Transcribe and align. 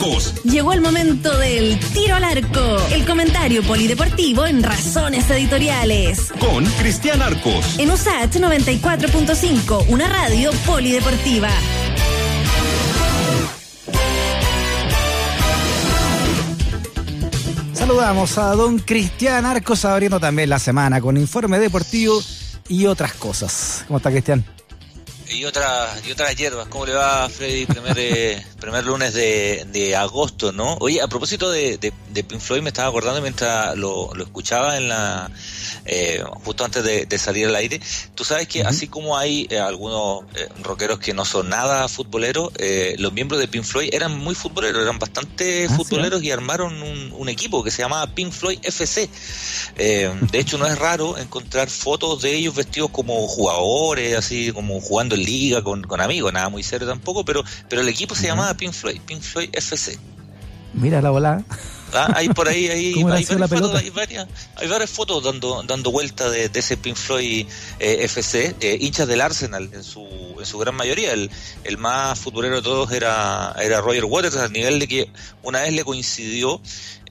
Arcos. 0.00 0.42
Llegó 0.44 0.72
el 0.72 0.80
momento 0.80 1.36
del 1.36 1.78
tiro 1.92 2.16
al 2.16 2.24
arco, 2.24 2.78
el 2.90 3.04
comentario 3.04 3.62
polideportivo 3.62 4.46
en 4.46 4.62
Razones 4.62 5.28
Editoriales. 5.30 6.32
Con 6.40 6.64
Cristian 6.64 7.20
Arcos. 7.20 7.78
En 7.78 7.90
USAT 7.90 8.34
94.5, 8.36 9.88
una 9.88 10.08
radio 10.08 10.52
polideportiva. 10.64 11.50
Saludamos 17.74 18.38
a 18.38 18.54
don 18.54 18.78
Cristian 18.78 19.44
Arcos 19.44 19.84
abriendo 19.84 20.18
también 20.18 20.48
la 20.48 20.58
semana 20.58 21.02
con 21.02 21.18
informe 21.18 21.58
deportivo 21.58 22.22
y 22.68 22.86
otras 22.86 23.12
cosas. 23.14 23.84
¿Cómo 23.86 23.98
está 23.98 24.10
Cristian? 24.10 24.44
Y 25.30 25.44
otras 25.44 26.06
y 26.06 26.12
otras 26.12 26.34
hierbas. 26.34 26.66
¿Cómo 26.68 26.86
le 26.86 26.94
va, 26.94 27.28
Freddy? 27.28 27.66
Primer, 27.66 27.96
eh, 27.98 28.44
primer 28.60 28.84
lunes 28.84 29.14
de, 29.14 29.66
de, 29.72 29.96
agosto, 29.96 30.52
¿no? 30.52 30.76
Oye, 30.80 31.00
a 31.00 31.08
propósito 31.08 31.50
de, 31.50 31.78
de, 31.78 32.24
Pink 32.24 32.40
Floyd, 32.40 32.62
me 32.62 32.68
estaba 32.68 32.88
acordando 32.88 33.22
mientras 33.22 33.76
lo, 33.76 34.12
lo 34.14 34.24
escuchaba 34.24 34.76
en 34.76 34.88
la 34.88 35.30
eh, 35.84 36.22
justo 36.44 36.64
antes 36.64 36.84
de, 36.84 37.18
salir 37.18 37.46
al 37.46 37.56
aire. 37.56 37.80
Tú 38.14 38.24
sabes 38.24 38.48
que 38.48 38.62
así 38.62 38.88
como 38.88 39.16
hay 39.16 39.46
eh, 39.50 39.58
algunos 39.58 40.24
rockeros 40.62 40.98
que 40.98 41.14
no 41.14 41.24
son 41.24 41.50
nada 41.50 41.86
futboleros, 41.88 42.50
los 42.98 43.12
miembros 43.12 43.40
de 43.40 43.48
Pink 43.48 43.64
Floyd 43.64 43.90
eran 43.92 44.18
muy 44.18 44.34
futboleros, 44.34 44.82
eran 44.82 44.98
bastante 44.98 45.66
ah, 45.68 45.76
futboleros 45.76 46.22
y 46.22 46.30
armaron 46.30 46.82
un, 46.82 47.12
un, 47.12 47.28
equipo 47.28 47.62
que 47.62 47.70
se 47.70 47.82
llamaba 47.82 48.12
Pink 48.14 48.32
Floyd 48.32 48.58
FC. 48.62 49.08
de 49.76 50.38
hecho, 50.38 50.58
no 50.58 50.66
es 50.66 50.78
raro 50.78 51.18
encontrar 51.18 51.68
fotos 51.68 52.22
de 52.22 52.34
ellos 52.34 52.54
vestidos 52.54 52.90
como 52.90 53.26
jugadores, 53.28 54.16
así 54.16 54.52
como 54.52 54.80
jugando 54.80 55.14
liga, 55.24 55.62
con, 55.62 55.82
con 55.82 56.00
amigos, 56.00 56.32
nada 56.32 56.48
muy 56.48 56.62
serio 56.62 56.86
tampoco, 56.86 57.24
pero, 57.24 57.42
pero 57.68 57.82
el 57.82 57.88
equipo 57.88 58.14
se 58.14 58.26
llamaba 58.26 58.54
Pink 58.54 58.72
Floyd, 58.72 59.00
Pink 59.06 59.22
Floyd 59.22 59.50
FC. 59.52 59.98
Mira 60.74 61.00
la 61.02 61.10
bola. 61.10 61.44
Ah, 61.92 62.12
hay 62.14 62.28
por 62.28 62.48
ahí, 62.48 62.68
hay, 62.68 62.94
hay, 62.94 63.02
varias 63.02 63.28
fotos, 63.50 63.74
hay, 63.74 63.90
varias, 63.90 64.26
hay, 64.56 64.68
varias, 64.68 64.90
fotos, 64.90 65.24
dando, 65.24 65.62
dando 65.62 65.90
vuelta 65.90 66.30
de, 66.30 66.50
ese 66.52 66.76
Pink 66.76 66.96
Floyd 66.96 67.46
eh, 67.78 68.04
FC, 68.04 68.54
eh, 68.60 68.78
hinchas 68.80 69.08
del 69.08 69.20
Arsenal 69.20 69.70
en 69.72 69.82
su, 69.82 70.06
en 70.38 70.46
su 70.46 70.58
gran 70.58 70.74
mayoría. 70.74 71.12
El, 71.12 71.30
el 71.64 71.78
más 71.78 72.18
futbolero 72.18 72.56
de 72.56 72.62
todos 72.62 72.92
era, 72.92 73.54
era 73.60 73.80
Roger 73.80 74.04
Waters, 74.04 74.36
al 74.36 74.52
nivel 74.52 74.78
de 74.78 74.88
que 74.88 75.10
una 75.42 75.62
vez 75.62 75.72
le 75.72 75.84
coincidió 75.84 76.60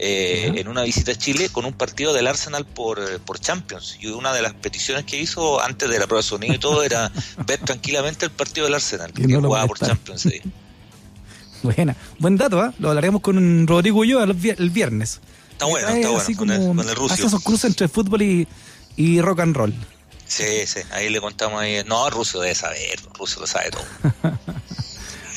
eh, 0.02 0.54
en 0.56 0.68
una 0.70 0.84
visita 0.84 1.12
a 1.12 1.16
Chile 1.16 1.50
con 1.50 1.66
un 1.66 1.74
partido 1.74 2.14
del 2.14 2.28
Arsenal 2.28 2.66
por, 2.66 3.20
por 3.22 3.40
Champions. 3.40 3.98
Y 4.00 4.08
una 4.08 4.34
de 4.34 4.42
las 4.42 4.54
peticiones 4.54 5.04
que 5.04 5.20
hizo 5.20 5.62
antes 5.62 5.90
de 5.90 6.00
la 6.00 6.06
prueba 6.08 6.22
de 6.22 6.28
sonido 6.28 6.54
y 6.54 6.60
todo 6.60 6.84
era 6.84 7.12
ver 7.46 7.60
tranquilamente 7.60 8.26
el 8.26 8.32
partido 8.32 8.66
del 8.66 8.76
Arsenal, 8.76 9.12
que, 9.12 9.24
jugaba 9.24 9.68
por 9.68 9.78
Champions. 9.78 10.28
Buena, 11.64 11.96
buen 12.20 12.38
dato, 12.38 12.66
¿eh? 12.66 12.72
Lo 12.80 12.90
hablaremos 12.90 13.22
con 13.22 13.68
Rodrigo 13.68 14.06
y 14.06 14.10
yo 14.10 14.24
el 14.24 14.34
viernes. 14.70 15.20
Está 15.52 15.66
bueno, 15.66 15.90
está 15.90 16.10
bueno, 16.10 16.38
con, 16.38 16.52
el, 16.52 16.68
con 16.68 16.80
el 16.80 16.96
ruso. 16.96 17.14
Hace 17.14 17.26
esos 17.26 17.44
cruces 17.44 17.66
entre 17.66 17.88
fútbol 17.90 18.22
y, 18.22 18.48
y 18.96 19.20
rock 19.20 19.42
and 19.42 19.56
roll. 19.56 19.74
Sí, 20.26 20.46
sí, 20.66 20.80
ahí 20.92 21.10
le 21.10 21.20
contamos 21.20 21.60
ahí. 21.60 21.82
No, 21.86 22.10
Ruso 22.10 22.40
debe 22.40 22.54
saber, 22.54 23.00
Ruso 23.18 23.42
lo 23.42 23.48
sabe 23.48 23.72
todo. 23.72 23.84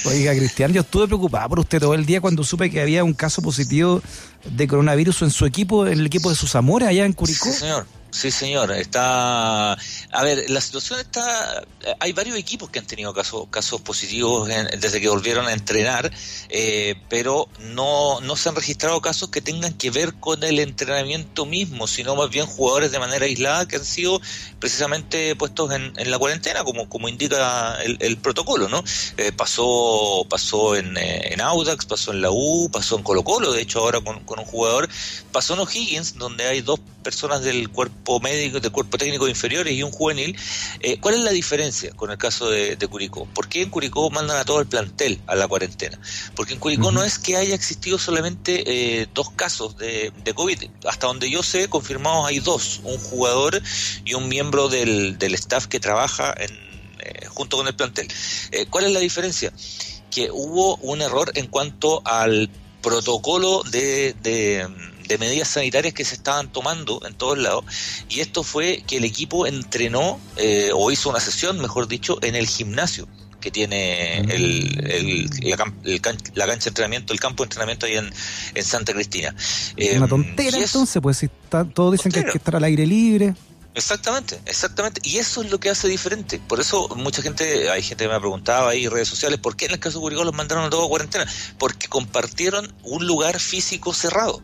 Oiga, 0.04 0.34
Cristian, 0.34 0.72
yo 0.72 0.82
estuve 0.82 1.06
preocupado 1.06 1.48
por 1.48 1.60
usted 1.60 1.80
todo 1.80 1.94
el 1.94 2.04
día 2.04 2.20
cuando 2.20 2.44
supe 2.44 2.70
que 2.70 2.80
había 2.80 3.02
un 3.02 3.14
caso 3.14 3.40
positivo 3.40 4.02
de 4.44 4.68
coronavirus 4.68 5.22
en 5.22 5.30
su 5.30 5.46
equipo, 5.46 5.86
en 5.86 6.00
el 6.00 6.06
equipo 6.06 6.28
de 6.28 6.36
sus 6.36 6.54
amores 6.54 6.88
allá 6.88 7.04
en 7.04 7.12
Curicó. 7.12 7.46
Sí, 7.46 7.52
señor. 7.52 7.86
Sí, 8.12 8.30
señor. 8.30 8.70
Está. 8.72 9.72
A 9.72 10.22
ver, 10.22 10.50
la 10.50 10.60
situación 10.60 11.00
está. 11.00 11.64
Hay 11.98 12.12
varios 12.12 12.36
equipos 12.36 12.68
que 12.68 12.78
han 12.78 12.86
tenido 12.86 13.14
casos 13.14 13.46
casos 13.50 13.80
positivos 13.80 14.48
desde 14.48 15.00
que 15.00 15.08
volvieron 15.08 15.46
a 15.46 15.52
entrenar, 15.54 16.12
eh, 16.50 16.94
pero 17.08 17.48
no, 17.60 18.20
no 18.20 18.36
se 18.36 18.50
han 18.50 18.54
registrado 18.54 19.00
casos 19.00 19.30
que 19.30 19.40
tengan 19.40 19.72
que 19.72 19.90
ver 19.90 20.12
con 20.14 20.44
el 20.44 20.58
entrenamiento 20.58 21.46
mismo, 21.46 21.86
sino 21.86 22.14
más 22.14 22.28
bien 22.28 22.44
jugadores 22.44 22.92
de 22.92 22.98
manera 22.98 23.24
aislada 23.24 23.66
que 23.66 23.76
han 23.76 23.84
sido 23.84 24.20
precisamente 24.60 25.34
puestos 25.34 25.72
en, 25.72 25.94
en 25.96 26.10
la 26.10 26.18
cuarentena, 26.18 26.64
como, 26.64 26.90
como 26.90 27.08
indica 27.08 27.78
el, 27.82 28.18
protocolo, 28.18 28.68
¿no? 28.68 28.84
Eh, 29.16 29.32
pasó 29.32 30.26
pasó 30.28 30.76
en, 30.76 30.98
eh, 30.98 31.32
en, 31.32 31.40
Audax, 31.40 31.86
pasó 31.86 32.12
en 32.12 32.20
la 32.20 32.30
U, 32.30 32.68
pasó 32.70 32.98
en 32.98 33.04
Colo 33.04 33.24
Colo, 33.24 33.52
de 33.52 33.62
hecho 33.62 33.80
ahora 33.80 34.02
con, 34.02 34.20
con 34.24 34.38
un 34.38 34.44
jugador, 34.44 34.86
pasó 35.32 35.54
en 35.54 35.60
O'Higgins, 35.60 36.18
donde 36.18 36.44
hay 36.44 36.60
dos 36.60 36.78
personas 37.02 37.42
del 37.42 37.68
cuerpo 37.68 38.20
médico, 38.20 38.60
del 38.60 38.72
cuerpo 38.72 38.96
técnico 38.96 39.28
inferiores 39.28 39.74
y 39.74 39.82
un 39.82 39.90
juvenil. 39.90 40.36
Eh, 40.80 40.98
¿Cuál 41.00 41.16
es 41.16 41.20
la 41.20 41.30
diferencia 41.30 41.92
con 41.92 42.10
el 42.10 42.18
caso 42.18 42.48
de, 42.48 42.76
Curicó? 42.88 43.26
¿Por 43.26 43.48
qué 43.48 43.62
en 43.62 43.70
Curicó 43.70 44.10
mandan 44.10 44.38
a 44.38 44.44
todo 44.44 44.60
el 44.60 44.66
plantel 44.66 45.20
a 45.26 45.34
la 45.34 45.48
cuarentena? 45.48 45.98
Porque 46.34 46.54
en 46.54 46.60
Curicó 46.60 46.92
no 46.92 47.04
es 47.04 47.18
que 47.18 47.36
haya 47.36 47.54
existido 47.54 47.98
solamente 47.98 48.62
eh, 49.00 49.06
dos 49.12 49.30
casos 49.30 49.76
de, 49.76 50.12
COVID. 50.34 50.64
Hasta 50.88 51.06
donde 51.06 51.30
yo 51.30 51.42
sé, 51.42 51.68
confirmados 51.68 52.26
hay 52.26 52.38
dos, 52.38 52.80
un 52.84 52.96
jugador 52.98 53.60
y 54.04 54.14
un 54.14 54.28
miembro 54.28 54.68
del, 54.68 55.18
del 55.18 55.34
staff 55.34 55.66
que 55.66 55.78
trabaja 55.78 56.34
en, 56.38 56.50
eh, 57.00 57.26
junto 57.26 57.58
con 57.58 57.66
el 57.66 57.74
plantel. 57.74 58.08
¿Cuál 58.70 58.84
es 58.84 58.92
la 58.92 59.00
diferencia? 59.00 59.52
Que 60.10 60.30
hubo 60.30 60.76
un 60.76 61.02
error 61.02 61.32
en 61.34 61.48
cuanto 61.48 62.02
al 62.06 62.48
protocolo 62.80 63.62
de 63.62 64.14
de 64.22 64.66
medidas 65.18 65.48
sanitarias 65.48 65.94
que 65.94 66.04
se 66.04 66.14
estaban 66.14 66.50
tomando 66.50 67.00
en 67.06 67.14
todos 67.14 67.38
lados 67.38 67.64
y 68.08 68.20
esto 68.20 68.42
fue 68.42 68.82
que 68.86 68.96
el 68.96 69.04
equipo 69.04 69.46
entrenó 69.46 70.20
eh, 70.36 70.70
o 70.74 70.90
hizo 70.90 71.10
una 71.10 71.20
sesión, 71.20 71.60
mejor 71.60 71.88
dicho, 71.88 72.18
en 72.22 72.34
el 72.34 72.46
gimnasio 72.46 73.06
que 73.42 73.50
tiene 73.50 74.20
el, 74.20 75.28
la, 75.42 75.56
cancha 76.46 76.64
de 76.64 76.68
entrenamiento, 76.68 77.12
el 77.12 77.20
campo 77.20 77.42
de 77.42 77.46
entrenamiento 77.46 77.86
ahí 77.86 77.96
en, 77.96 78.10
en 78.54 78.64
Santa 78.64 78.94
Cristina. 78.94 79.34
Una 79.76 79.84
em, 79.84 80.08
tontera 80.08 80.58
entonces, 80.58 81.02
pues 81.02 81.18
si 81.18 81.28
todos 81.74 81.92
dicen 81.92 82.12
que 82.12 82.20
hay 82.20 82.24
que 82.26 82.38
estar 82.38 82.56
al 82.56 82.64
aire 82.64 82.86
libre. 82.86 83.34
Exactamente, 83.74 84.38
exactamente. 84.44 85.00
Y 85.04 85.16
eso 85.16 85.42
es 85.42 85.50
lo 85.50 85.58
que 85.58 85.70
hace 85.70 85.88
diferente. 85.88 86.38
Por 86.38 86.60
eso 86.60 86.88
mucha 86.96 87.22
gente, 87.22 87.70
hay 87.70 87.82
gente 87.82 88.04
que 88.04 88.08
me 88.08 88.14
ha 88.14 88.20
preguntado 88.20 88.68
ahí 88.68 88.84
en 88.84 88.90
redes 88.90 89.08
sociales, 89.08 89.38
¿por 89.38 89.56
qué 89.56 89.64
en 89.64 89.72
el 89.72 89.80
caso 89.80 89.98
de 89.98 90.02
Curicó 90.02 90.24
los 90.24 90.34
mandaron 90.34 90.64
a 90.64 90.70
todos 90.70 90.84
a 90.84 90.88
cuarentena? 90.88 91.26
Porque 91.58 91.88
compartieron 91.88 92.72
un 92.82 93.06
lugar 93.06 93.40
físico 93.40 93.94
cerrado. 93.94 94.42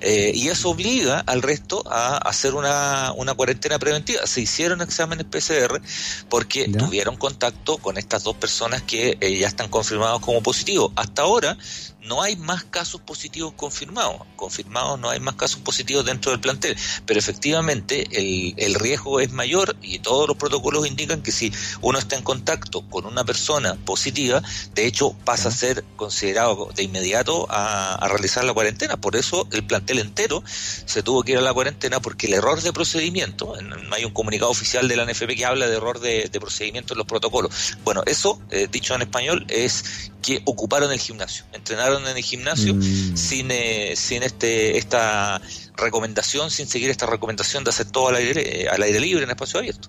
Eh, 0.00 0.32
y 0.34 0.48
eso 0.48 0.70
obliga 0.70 1.20
al 1.20 1.40
resto 1.40 1.82
a 1.86 2.18
hacer 2.18 2.54
una, 2.54 3.12
una 3.16 3.34
cuarentena 3.34 3.78
preventiva. 3.78 4.26
Se 4.26 4.42
hicieron 4.42 4.82
exámenes 4.82 5.26
PCR 5.26 5.80
porque 6.28 6.68
tuvieron 6.68 7.16
contacto 7.16 7.78
con 7.78 7.96
estas 7.96 8.24
dos 8.24 8.36
personas 8.36 8.82
que 8.82 9.16
eh, 9.20 9.38
ya 9.38 9.48
están 9.48 9.68
confirmados 9.68 10.20
como 10.20 10.42
positivos. 10.42 10.92
Hasta 10.96 11.22
ahora 11.22 11.56
no 12.06 12.22
hay 12.22 12.36
más 12.36 12.64
casos 12.64 13.00
positivos 13.00 13.54
confirmados. 13.54 14.22
Confirmados 14.36 14.98
no 14.98 15.10
hay 15.10 15.20
más 15.20 15.34
casos 15.34 15.60
positivos 15.60 16.04
dentro 16.04 16.30
del 16.30 16.40
plantel, 16.40 16.76
pero 17.04 17.18
efectivamente 17.18 18.06
el, 18.12 18.54
el, 18.56 18.74
riesgo 18.74 19.20
es 19.20 19.32
mayor 19.32 19.76
y 19.82 19.98
todos 19.98 20.28
los 20.28 20.36
protocolos 20.36 20.86
indican 20.86 21.22
que 21.22 21.32
si 21.32 21.52
uno 21.80 21.98
está 21.98 22.16
en 22.16 22.22
contacto 22.22 22.82
con 22.88 23.06
una 23.06 23.24
persona 23.24 23.76
positiva, 23.84 24.42
de 24.74 24.86
hecho 24.86 25.14
pasa 25.24 25.48
a 25.48 25.52
ser 25.52 25.84
considerado 25.96 26.70
de 26.74 26.82
inmediato 26.82 27.46
a, 27.50 27.94
a 27.94 28.08
realizar 28.08 28.44
la 28.44 28.54
cuarentena. 28.54 28.96
Por 28.96 29.16
eso 29.16 29.48
el 29.52 29.64
plantel 29.64 29.98
entero 29.98 30.42
se 30.46 31.02
tuvo 31.02 31.22
que 31.22 31.32
ir 31.32 31.38
a 31.38 31.42
la 31.42 31.52
cuarentena 31.52 32.00
porque 32.00 32.26
el 32.26 32.34
error 32.34 32.60
de 32.60 32.72
procedimiento, 32.72 33.54
no 33.62 33.94
hay 33.94 34.04
un 34.04 34.12
comunicado 34.12 34.50
oficial 34.50 34.88
de 34.88 34.96
la 34.96 35.04
NFP 35.04 35.36
que 35.36 35.44
habla 35.44 35.66
de 35.66 35.76
error 35.76 36.00
de, 36.00 36.30
procedimiento 36.40 36.94
en 36.94 36.98
los 36.98 37.06
protocolos. 37.06 37.76
Bueno, 37.82 38.02
eso, 38.06 38.40
eh, 38.50 38.68
dicho 38.70 38.94
en 38.94 39.02
español, 39.02 39.44
es 39.48 40.12
que 40.22 40.42
ocuparon 40.44 40.92
el 40.92 40.98
gimnasio, 40.98 41.44
entrenaron 41.52 41.95
en 41.98 42.16
el 42.16 42.22
gimnasio 42.22 42.74
mm. 42.74 43.16
sin, 43.16 43.50
eh, 43.50 43.94
sin 43.96 44.22
este 44.22 44.78
esta 44.78 45.40
recomendación, 45.76 46.50
sin 46.50 46.66
seguir 46.66 46.90
esta 46.90 47.06
recomendación 47.06 47.64
de 47.64 47.70
hacer 47.70 47.86
todo 47.86 48.08
al 48.08 48.16
aire, 48.16 48.62
eh, 48.64 48.68
al 48.68 48.82
aire 48.82 49.00
libre 49.00 49.24
en 49.24 49.30
espacio 49.30 49.58
abierto. 49.58 49.88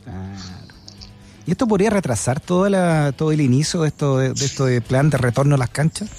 ¿Y 1.46 1.52
esto 1.52 1.66
podría 1.66 1.90
retrasar 1.90 2.42
toda 2.42 2.70
la, 2.70 3.14
todo 3.14 3.32
el 3.32 3.40
inicio 3.40 3.82
de 3.82 3.88
esto 3.88 4.18
de, 4.18 4.34
de 4.34 4.46
esto 4.46 4.66
de 4.66 4.82
plan 4.82 5.10
de 5.10 5.18
retorno 5.18 5.56
a 5.56 5.58
las 5.58 5.70
canchas? 5.70 6.10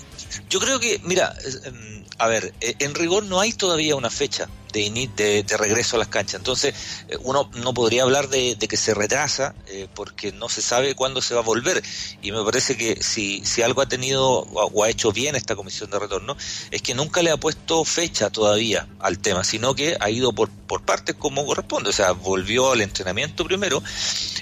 Yo 0.49 0.61
creo 0.61 0.81
que, 0.81 1.01
mira, 1.05 1.35
em, 1.65 2.05
a 2.19 2.27
ver, 2.29 2.55
eh, 2.61 2.75
en 2.79 2.95
rigor 2.95 3.25
no 3.25 3.41
hay 3.41 3.53
todavía 3.53 3.97
una 3.97 4.11
fecha 4.11 4.49
de, 4.73 5.45
de, 5.47 5.57
regreso 5.57 5.97
a 5.97 5.99
las 5.99 6.09
canchas. 6.09 6.37
Entonces, 6.37 6.75
eh, 7.09 7.17
uno 7.23 7.51
no 7.55 7.75
podría 7.75 8.03
hablar 8.03 8.29
de, 8.29 8.57
que 8.57 8.77
se 8.77 8.95
retrasa 8.95 9.55
eh, 9.67 9.89
porque 9.95 10.33
no 10.33 10.49
se 10.49 10.63
sabe 10.63 10.95
cuándo 10.95 11.23
se 11.23 11.35
va 11.35 11.41
a 11.41 11.45
volver. 11.45 11.83
Y 12.23 12.33
me 12.33 12.45
parece 12.45 12.77
que 12.77 13.03
si, 13.03 13.45
si 13.45 13.63
algo 13.63 13.83
ha 13.83 13.89
tenido 13.89 14.23
o, 14.23 14.85
ha 14.85 14.91
hecho 14.91 15.13
bien 15.13 15.37
esta 15.37 15.57
comisión 15.57 15.91
de 15.91 15.99
retorno, 15.99 16.37
es 16.71 16.83
que 16.83 16.95
nunca 16.95 17.23
le 17.23 17.31
ha 17.31 17.37
puesto 17.37 17.85
fecha 17.85 18.31
todavía 18.31 18.87
al 19.01 19.19
tema, 19.19 19.45
sino 19.45 19.75
que 19.75 19.97
ha 19.99 20.11
ido 20.11 20.33
por, 20.33 20.51
por 20.51 20.83
partes 20.83 21.15
como 21.17 21.47
corresponde. 21.47 21.91
O 21.91 21.93
sea, 21.93 22.13
volvió 22.13 22.73
al 22.73 22.81
entrenamiento 22.81 23.45
primero. 23.45 23.83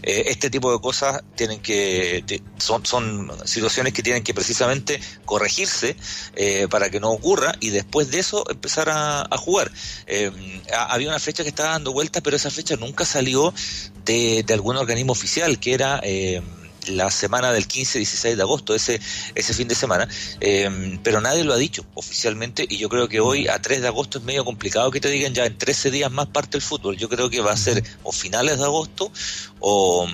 Eh, 0.03 0.25
este 0.27 0.51
tipo 0.51 0.73
de 0.73 0.81
cosas 0.81 1.23
tienen 1.35 1.61
que 1.61 2.25
son, 2.59 2.85
son 2.87 3.31
situaciones 3.45 3.93
que 3.93 4.03
tienen 4.03 4.23
que 4.23 4.35
precisamente 4.35 5.01
corregirse 5.25 5.97
para 6.71 6.91
que 6.91 7.01
no 7.01 7.11
ocurra 7.11 7.55
y 7.61 7.71
después 7.71 8.11
de 8.11 8.19
eso 8.19 8.45
empezar 8.51 8.89
a, 8.89 9.23
a 9.23 9.37
jugar. 9.37 9.71
Eh, 10.07 10.31
había 10.73 11.09
una 11.09 11.19
fecha 11.19 11.43
que 11.43 11.49
estaba 11.49 11.71
dando 11.71 11.93
vueltas, 11.93 12.23
pero 12.23 12.37
esa 12.37 12.51
fecha 12.51 12.77
nunca 12.77 13.05
salió 13.05 13.53
de, 14.05 14.45
algún 14.51 14.77
organismo 14.77 15.13
oficial, 15.13 15.59
que 15.59 15.75
era 15.75 16.01
eh, 16.03 16.43
la 16.89 17.11
semana 17.11 17.53
del 17.53 17.67
15-16 17.67 18.37
de 18.37 18.43
agosto, 18.43 18.75
ese, 18.75 19.01
ese 19.35 19.55
fin 19.55 19.69
de 19.69 19.75
semana, 19.75 20.09
eh, 20.41 20.99
pero 21.03 21.21
nadie 21.21 21.45
lo 21.45 21.53
ha 21.53 21.57
dicho 21.57 21.85
oficialmente 21.95 22.65
y 22.69 22.79
yo 22.79 22.89
creo 22.89 23.09
que 23.09 23.21
hoy 23.21 23.49
a 23.49 23.61
3 23.61 23.83
de 23.83 23.89
agosto 23.89 24.19
es 24.19 24.25
medio 24.25 24.45
complicado 24.45 24.91
que 24.91 25.01
te 25.01 25.11
digan 25.11 25.35
ya 25.35 25.47
en 25.47 25.59
13 25.59 25.91
días 25.91 26.11
más 26.11 26.29
parte 26.29 26.57
el 26.57 26.63
fútbol. 26.63 26.97
Yo 26.97 27.09
creo 27.09 27.29
que 27.29 27.41
va 27.41 27.53
a 27.53 27.57
ser 27.57 27.83
o 28.03 28.13
finales 28.13 28.59
de 28.59 28.65
agosto 28.65 29.11
o, 29.61 30.07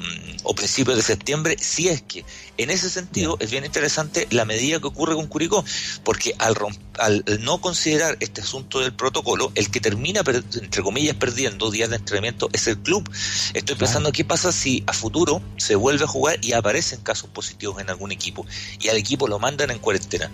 o 0.44 0.54
principios 0.54 0.96
de 0.96 1.02
septiembre, 1.02 1.56
si 1.60 1.88
es 1.88 2.02
que 2.02 2.24
en 2.58 2.70
ese 2.70 2.90
sentido 2.90 3.36
es 3.40 3.50
bien 3.50 3.64
interesante 3.64 4.26
la 4.30 4.44
medida 4.44 4.80
que 4.80 4.86
ocurre 4.86 5.14
con 5.14 5.26
Curicó, 5.26 5.64
porque 6.04 6.34
al, 6.38 6.56
al 6.98 7.24
no 7.40 7.60
considerar 7.60 8.16
este 8.20 8.40
asunto 8.40 8.80
del 8.80 8.92
protocolo, 8.92 9.52
el 9.54 9.70
que 9.70 9.80
termina, 9.80 10.22
entre 10.26 10.82
comillas, 10.82 11.16
perdiendo 11.16 11.70
días 11.70 11.90
de 11.90 11.96
entrenamiento 11.96 12.48
es 12.52 12.66
el 12.66 12.78
club. 12.78 13.10
Estoy 13.54 13.76
pensando 13.76 14.12
qué 14.12 14.24
pasa 14.24 14.52
si 14.52 14.84
a 14.86 14.92
futuro 14.92 15.42
se 15.56 15.74
vuelve 15.74 16.04
a 16.04 16.08
jugar 16.08 16.38
y 16.42 16.52
aparecen 16.52 17.00
casos 17.00 17.30
positivos 17.30 17.80
en 17.80 17.90
algún 17.90 18.12
equipo 18.12 18.46
y 18.80 18.88
al 18.88 18.96
equipo 18.96 19.28
lo 19.28 19.38
mandan 19.38 19.70
en 19.70 19.78
cuarentena. 19.78 20.30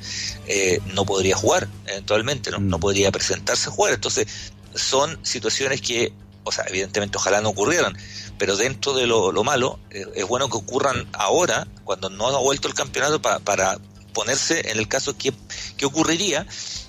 Eh, 0.47 0.81
no 0.93 1.05
podría 1.05 1.37
jugar 1.37 1.69
eventualmente, 1.87 2.51
¿no? 2.51 2.59
no 2.59 2.79
mm. 2.79 2.81
podría 2.81 3.13
presentarse 3.13 3.69
a 3.69 3.73
jugar. 3.73 3.95
Entonces, 3.95 4.27
son 4.75 5.19
situaciones 5.23 5.81
que, 5.81 6.13
o 6.45 6.53
sea, 6.53 6.65
evidentemente 6.69 7.17
ojalá 7.17 7.41
no 7.41 7.51
ocurrieran, 7.51 7.97
pero 8.39 8.57
dentro 8.57 8.95
de 8.95 9.07
lo, 9.07 9.33
malo, 9.45 9.79
eh, 9.91 10.07
es 10.15 10.27
bueno 10.27 10.49
que 10.49 10.57
ocurran 10.57 11.09
ahora, 11.13 11.67
cuando 11.85 12.09
no 12.09 12.29
ha 12.29 12.39
vuelto 12.39 12.69
el 12.69 12.75
campeonato, 12.75 13.21
para 13.21 13.79
ponerse 14.13 14.71
en 14.71 14.79
el 14.79 14.89
caso 14.89 15.17
que, 15.17 15.33
que 15.77 15.87
ocurriría 15.87 16.47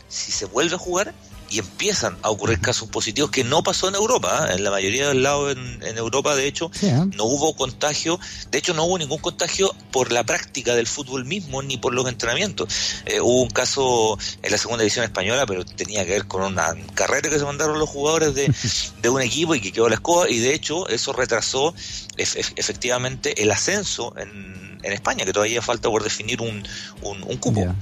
si 0.07 0.31
se 0.31 0.45
vuelve 0.45 0.75
a 0.75 0.79
jugar 0.79 1.13
y 1.49 1.59
empiezan 1.59 2.17
a 2.21 2.29
ocurrir 2.29 2.59
casos 2.59 2.89
positivos 2.89 3.31
que 3.31 3.43
no 3.43 3.63
pasó 3.63 3.87
en 3.87 3.95
Europa. 3.95 4.47
¿eh? 4.49 4.55
En 4.55 4.63
la 4.63 4.71
mayoría 4.71 5.07
del 5.07 5.23
lado 5.23 5.49
en, 5.51 5.79
Europa, 5.97 6.35
de 6.35 6.47
hecho, 6.47 6.71
¿eh? 6.81 7.05
no 7.15 7.25
hubo 7.25 7.55
contagio. 7.55 8.19
De 8.51 8.57
hecho, 8.57 8.73
no 8.73 8.85
hubo 8.85 8.97
ningún 8.97 9.19
contagio 9.19 9.75
por 9.91 10.11
la 10.11 10.23
práctica 10.23 10.75
del 10.75 10.87
fútbol 10.87 11.25
mismo 11.25 11.61
ni 11.61 11.77
por 11.77 11.93
los 11.93 12.07
entrenamientos. 12.07 12.73
Eh, 13.05 13.19
hubo 13.19 13.41
un 13.41 13.49
caso 13.49 14.17
en 14.41 14.51
la 14.51 14.57
segunda 14.57 14.83
división 14.83 15.03
española, 15.05 15.45
pero 15.45 15.65
tenía 15.65 16.05
que 16.05 16.11
ver 16.11 16.27
con 16.27 16.43
una 16.43 16.73
carrera 16.93 17.29
que 17.29 17.39
se 17.39 17.45
mandaron 17.45 17.79
los 17.79 17.89
jugadores 17.89 18.35
de, 18.35 18.53
de 19.01 19.09
un 19.09 19.21
equipo 19.21 19.55
y 19.55 19.61
que 19.61 19.71
quedó 19.71 19.89
la 19.89 19.95
escoba. 19.95 20.29
Y 20.29 20.39
de 20.39 20.53
hecho, 20.53 20.87
eso 20.87 21.13
retrasó 21.13 21.73
efectivamente 22.17 23.41
el 23.41 23.51
ascenso 23.51 24.13
en, 24.17 24.77
en, 24.83 24.93
España, 24.93 25.25
que 25.25 25.33
todavía 25.33 25.61
falta 25.61 25.89
por 25.89 26.03
definir 26.03 26.41
un, 26.41 26.63
un, 27.01 27.37
cupo. 27.37 27.75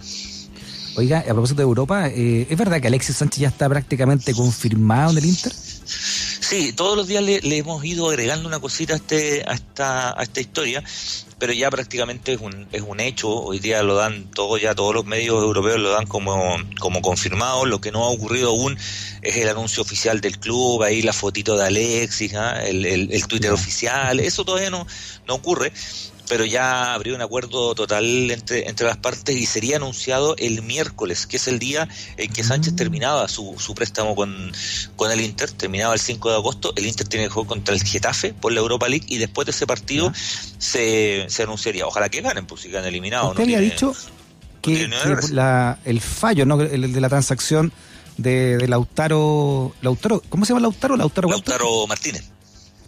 Oiga, 0.97 1.19
a 1.19 1.25
propósito 1.25 1.57
de 1.57 1.63
Europa, 1.63 2.07
eh, 2.07 2.47
¿es 2.49 2.57
verdad 2.57 2.81
que 2.81 2.87
Alexis 2.87 3.17
Sánchez 3.17 3.39
ya 3.39 3.47
está 3.49 3.69
prácticamente 3.69 4.33
confirmado 4.33 5.11
en 5.11 5.19
el 5.19 5.25
Inter? 5.25 5.53
Sí, 5.53 6.73
todos 6.73 6.97
los 6.97 7.05
días 7.05 7.23
le, 7.23 7.39
hemos 7.55 7.85
ido 7.85 8.09
agregando 8.09 8.47
una 8.47 8.59
cosita 8.59 8.93
a, 8.93 8.95
este, 8.95 9.43
a, 9.47 9.53
esta, 9.53 10.19
a 10.19 10.23
esta 10.23 10.41
historia, 10.41 10.83
pero 11.37 11.53
ya 11.53 11.69
prácticamente 11.69 12.33
es 12.33 12.41
un, 12.41 12.67
es 12.71 12.81
un 12.81 12.99
hecho. 12.99 13.29
Hoy 13.29 13.59
día 13.59 13.83
lo 13.83 13.93
dan 13.93 14.31
todos, 14.31 14.59
ya 14.59 14.73
todos 14.73 14.95
los 14.95 15.05
medios 15.05 15.43
europeos 15.43 15.79
lo 15.79 15.91
dan 15.91 16.07
como, 16.07 16.57
como 16.79 17.03
confirmado. 17.03 17.67
Lo 17.67 17.79
que 17.79 17.91
no 17.91 18.03
ha 18.03 18.09
ocurrido 18.09 18.49
aún 18.49 18.75
es 19.21 19.37
el 19.37 19.49
anuncio 19.49 19.83
oficial 19.83 20.19
del 20.19 20.39
club, 20.39 20.81
ahí 20.81 21.03
la 21.03 21.13
fotito 21.13 21.55
de 21.57 21.65
Alexis, 21.67 22.33
¿ah? 22.33 22.65
el, 22.65 22.83
el, 22.87 23.11
el, 23.11 23.27
Twitter 23.27 23.51
oficial. 23.51 24.19
Eso 24.19 24.43
todavía 24.45 24.71
no, 24.71 24.87
no 25.27 25.35
ocurre 25.35 25.71
pero 26.27 26.45
ya 26.45 26.93
habría 26.93 27.15
un 27.15 27.21
acuerdo 27.21 27.73
total 27.75 28.31
entre, 28.31 28.67
entre 28.67 28.87
las 28.87 28.97
partes 28.97 29.35
y 29.35 29.45
sería 29.45 29.77
anunciado 29.77 30.35
el 30.37 30.61
miércoles, 30.61 31.27
que 31.27 31.37
es 31.37 31.47
el 31.47 31.59
día 31.59 31.87
en 32.17 32.31
que 32.31 32.43
Sánchez 32.43 32.73
mm. 32.73 32.75
terminaba 32.75 33.27
su, 33.27 33.55
su 33.57 33.73
préstamo 33.73 34.15
con, 34.15 34.51
con 34.95 35.11
el 35.11 35.21
Inter, 35.21 35.51
terminaba 35.51 35.93
el 35.93 35.99
5 35.99 36.29
de 36.29 36.35
agosto, 36.35 36.73
el 36.75 36.85
Inter 36.85 37.07
tiene 37.07 37.25
que 37.25 37.31
jugar 37.31 37.47
contra 37.47 37.73
el 37.73 37.83
Getafe 37.83 38.33
por 38.33 38.51
la 38.51 38.59
Europa 38.59 38.87
League 38.87 39.05
y 39.07 39.17
después 39.17 39.45
de 39.45 39.51
ese 39.51 39.65
partido 39.65 40.11
se, 40.57 41.25
se 41.29 41.43
anunciaría, 41.43 41.87
ojalá 41.87 42.09
que 42.09 42.21
ganen, 42.21 42.45
pues 42.45 42.61
si 42.61 42.69
ganan 42.69 42.89
eliminados. 42.89 43.31
Usted 43.31 43.43
había 43.43 43.59
dicho 43.59 43.93
que, 44.61 44.89
la, 45.31 45.79
el 45.85 46.01
fallo, 46.01 46.45
¿no? 46.45 46.61
el 46.61 46.91
de 46.91 47.01
la 47.01 47.09
transacción 47.09 47.71
de, 48.17 48.57
de 48.57 48.67
Lautaro, 48.67 49.73
Lautaro, 49.81 50.21
¿cómo 50.27 50.45
se 50.45 50.49
llama 50.49 50.61
Lautaro? 50.61 50.97
Lautaro, 50.97 51.29
Lautaro 51.29 51.87
Martínez. 51.87 52.36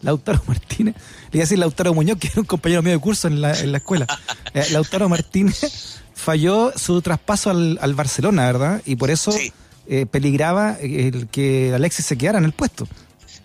Lautaro 0.02 0.42
Martínez, 0.48 0.96
le 1.32 1.38
iba 1.38 1.42
a 1.42 1.46
decir 1.46 1.60
Lautaro 1.60 1.94
Muñoz, 1.94 2.18
que 2.18 2.28
era 2.28 2.42
un 2.42 2.46
compañero 2.46 2.82
mío 2.82 2.94
de 2.94 3.00
curso 3.00 3.28
en 3.28 3.42
la, 3.42 3.58
en 3.60 3.72
la 3.72 3.78
escuela. 3.80 4.08
Eh, 4.56 4.66
Lautaro 4.72 5.08
Martínez 5.08 6.00
falló 6.16 6.74
su 6.76 7.04
traspaso 7.04 7.52
al, 7.52 7.78
al 7.82 7.94
Barcelona, 7.94 8.48
¿verdad? 8.48 8.82
Y 8.84 8.96
por 8.96 9.12
eso 9.12 9.32
eh, 9.88 10.08
peligraba 10.08 10.76
el 10.82 11.28
que 11.28 11.72
Alexis 11.74 12.06
se 12.08 12.18
quedara 12.18 12.40
en 12.40 12.46
el 12.46 12.52
puesto. 12.52 12.88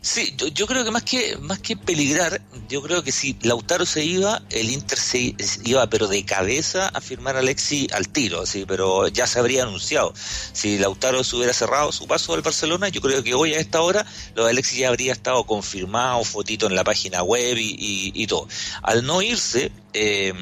Sí, 0.04 0.36
yo, 0.36 0.66
creo 0.66 0.84
que 0.84 0.90
más 0.90 1.02
que 1.02 1.38
más 1.38 1.60
que 1.60 1.78
peligrar, 1.78 2.42
yo 2.68 2.82
creo 2.82 3.02
que 3.02 3.10
si 3.10 3.38
Lautaro 3.40 3.86
se 3.86 4.04
iba, 4.04 4.42
el 4.50 4.70
Inter 4.70 4.98
se 4.98 5.34
iba, 5.64 5.86
pero 5.86 6.08
de 6.08 6.26
cabeza 6.26 6.88
a 6.88 7.00
firmar 7.00 7.36
a 7.36 7.38
Alexi 7.38 7.88
al 7.90 8.10
tiro, 8.10 8.44
sí, 8.44 8.66
pero 8.68 9.08
ya 9.08 9.26
se 9.26 9.38
habría 9.38 9.62
anunciado. 9.62 10.12
Si 10.52 10.76
Lautaro 10.76 11.24
se 11.24 11.36
hubiera 11.36 11.54
cerrado 11.54 11.90
su 11.90 12.06
paso 12.06 12.34
al 12.34 12.42
Barcelona, 12.42 12.90
yo 12.90 13.00
creo 13.00 13.22
que 13.22 13.32
hoy 13.32 13.54
a 13.54 13.58
esta 13.58 13.80
hora 13.80 14.04
lo 14.34 14.44
de 14.44 14.50
Alexi 14.50 14.80
ya 14.80 14.88
habría 14.88 15.14
estado 15.14 15.44
confirmado, 15.44 16.22
fotito 16.22 16.66
en 16.66 16.74
la 16.74 16.84
página 16.84 17.22
web 17.22 17.56
y 17.58 18.26
todo. 18.26 18.46
Al 18.82 19.06
no 19.06 19.22
irse, 19.22 19.72
eh, 19.94 20.32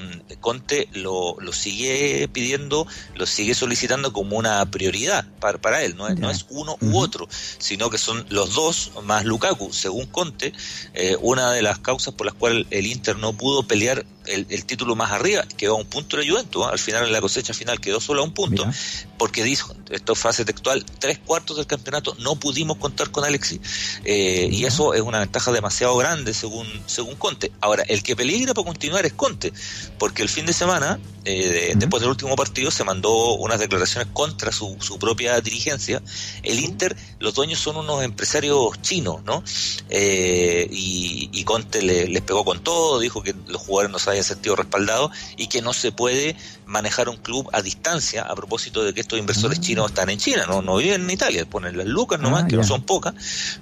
Conte 0.40 0.88
lo, 0.92 1.36
lo, 1.38 1.52
sigue 1.52 2.28
pidiendo, 2.28 2.86
lo 3.14 3.26
sigue 3.26 3.54
solicitando 3.54 4.12
como 4.12 4.36
una 4.36 4.64
prioridad 4.70 5.26
para, 5.40 5.58
para 5.58 5.82
él, 5.82 5.96
no 5.96 6.08
es, 6.08 6.18
no 6.18 6.30
es 6.30 6.46
uno 6.48 6.76
u 6.80 6.98
otro, 6.98 7.28
sino 7.58 7.90
que 7.90 7.98
son 7.98 8.26
los 8.28 8.54
dos 8.54 8.92
más 9.04 9.24
Lukaku, 9.24 9.72
según 9.72 10.06
Conte, 10.06 10.52
eh, 10.94 11.16
una 11.20 11.52
de 11.52 11.62
las 11.62 11.78
causas 11.78 12.14
por 12.14 12.26
las 12.26 12.34
cuales 12.34 12.66
el 12.70 12.86
Inter 12.86 13.16
no 13.18 13.34
pudo 13.34 13.62
pelear 13.62 14.04
el, 14.26 14.64
título 14.64 14.94
más 14.94 15.10
arriba, 15.10 15.44
quedó 15.56 15.74
a 15.74 15.78
un 15.78 15.86
punto 15.86 16.16
de 16.16 16.28
Juventus, 16.28 16.64
¿eh? 16.64 16.68
al 16.72 16.78
final 16.78 17.06
en 17.06 17.12
la 17.12 17.20
cosecha 17.20 17.52
final 17.54 17.80
quedó 17.80 18.00
solo 18.00 18.22
a 18.22 18.24
un 18.24 18.32
punto, 18.32 18.68
porque 19.18 19.42
dijo, 19.42 19.74
esto 19.90 20.12
es 20.12 20.18
frase 20.18 20.44
textual, 20.44 20.84
tres 20.98 21.18
cuartos 21.18 21.56
del 21.56 21.66
campeonato 21.66 22.14
no 22.20 22.36
pudimos 22.36 22.78
contar 22.78 23.10
con 23.10 23.24
Alexis, 23.24 23.60
eh, 24.04 24.48
y 24.50 24.64
eso 24.64 24.94
es 24.94 25.02
una 25.02 25.20
ventaja 25.20 25.52
demasiado 25.52 25.96
grande 25.96 26.34
según, 26.34 26.66
según 26.86 27.16
Conte. 27.16 27.52
Ahora, 27.60 27.84
el 27.88 28.02
que 28.02 28.16
peligra 28.16 28.54
para 28.54 28.66
continuar 28.66 29.06
es 29.06 29.12
Conte, 29.12 29.52
porque 29.98 30.22
el 30.22 30.28
fin 30.28 30.46
de 30.46 30.52
semana, 30.52 31.00
eh, 31.24 31.72
después 31.76 32.00
del 32.00 32.10
último 32.10 32.36
partido, 32.36 32.70
se 32.70 32.84
mandó 32.84 33.34
unas 33.34 33.58
declaraciones 33.58 34.08
contra 34.12 34.52
su, 34.52 34.76
su 34.80 34.98
propia 34.98 35.40
dirigencia. 35.40 36.02
El 36.42 36.58
Inter, 36.60 36.96
los 37.18 37.34
dueños 37.34 37.60
son 37.60 37.76
unos 37.76 38.02
empresarios 38.02 38.80
chinos, 38.82 39.22
¿no? 39.24 39.42
y, 39.90 41.28
y 41.32 41.44
Conte 41.44 41.82
le, 41.82 42.08
les 42.08 42.22
pegó 42.22 42.44
con 42.44 42.62
todo, 42.62 42.98
dijo 42.98 43.22
que 43.22 43.34
los 43.46 43.60
jugadores 43.60 43.90
no 43.90 43.98
saben 43.98 44.11
haya 44.12 44.22
sentido 44.22 44.56
respaldado 44.56 45.10
y 45.36 45.48
que 45.48 45.62
no 45.62 45.72
se 45.72 45.92
puede 45.92 46.36
manejar 46.66 47.08
un 47.08 47.16
club 47.16 47.48
a 47.52 47.62
distancia 47.62 48.22
a 48.22 48.34
propósito 48.34 48.84
de 48.84 48.94
que 48.94 49.00
estos 49.00 49.18
inversores 49.18 49.58
ah. 49.58 49.62
chinos 49.62 49.90
están 49.90 50.10
en 50.10 50.18
China, 50.18 50.46
no, 50.46 50.62
no 50.62 50.76
viven 50.76 51.02
en 51.02 51.10
Italia, 51.10 51.44
ponen 51.48 51.76
las 51.76 51.86
lucas 51.86 52.20
nomás, 52.20 52.44
ah, 52.44 52.46
que 52.48 52.56
no 52.56 52.64
son 52.64 52.82
pocas, 52.82 53.14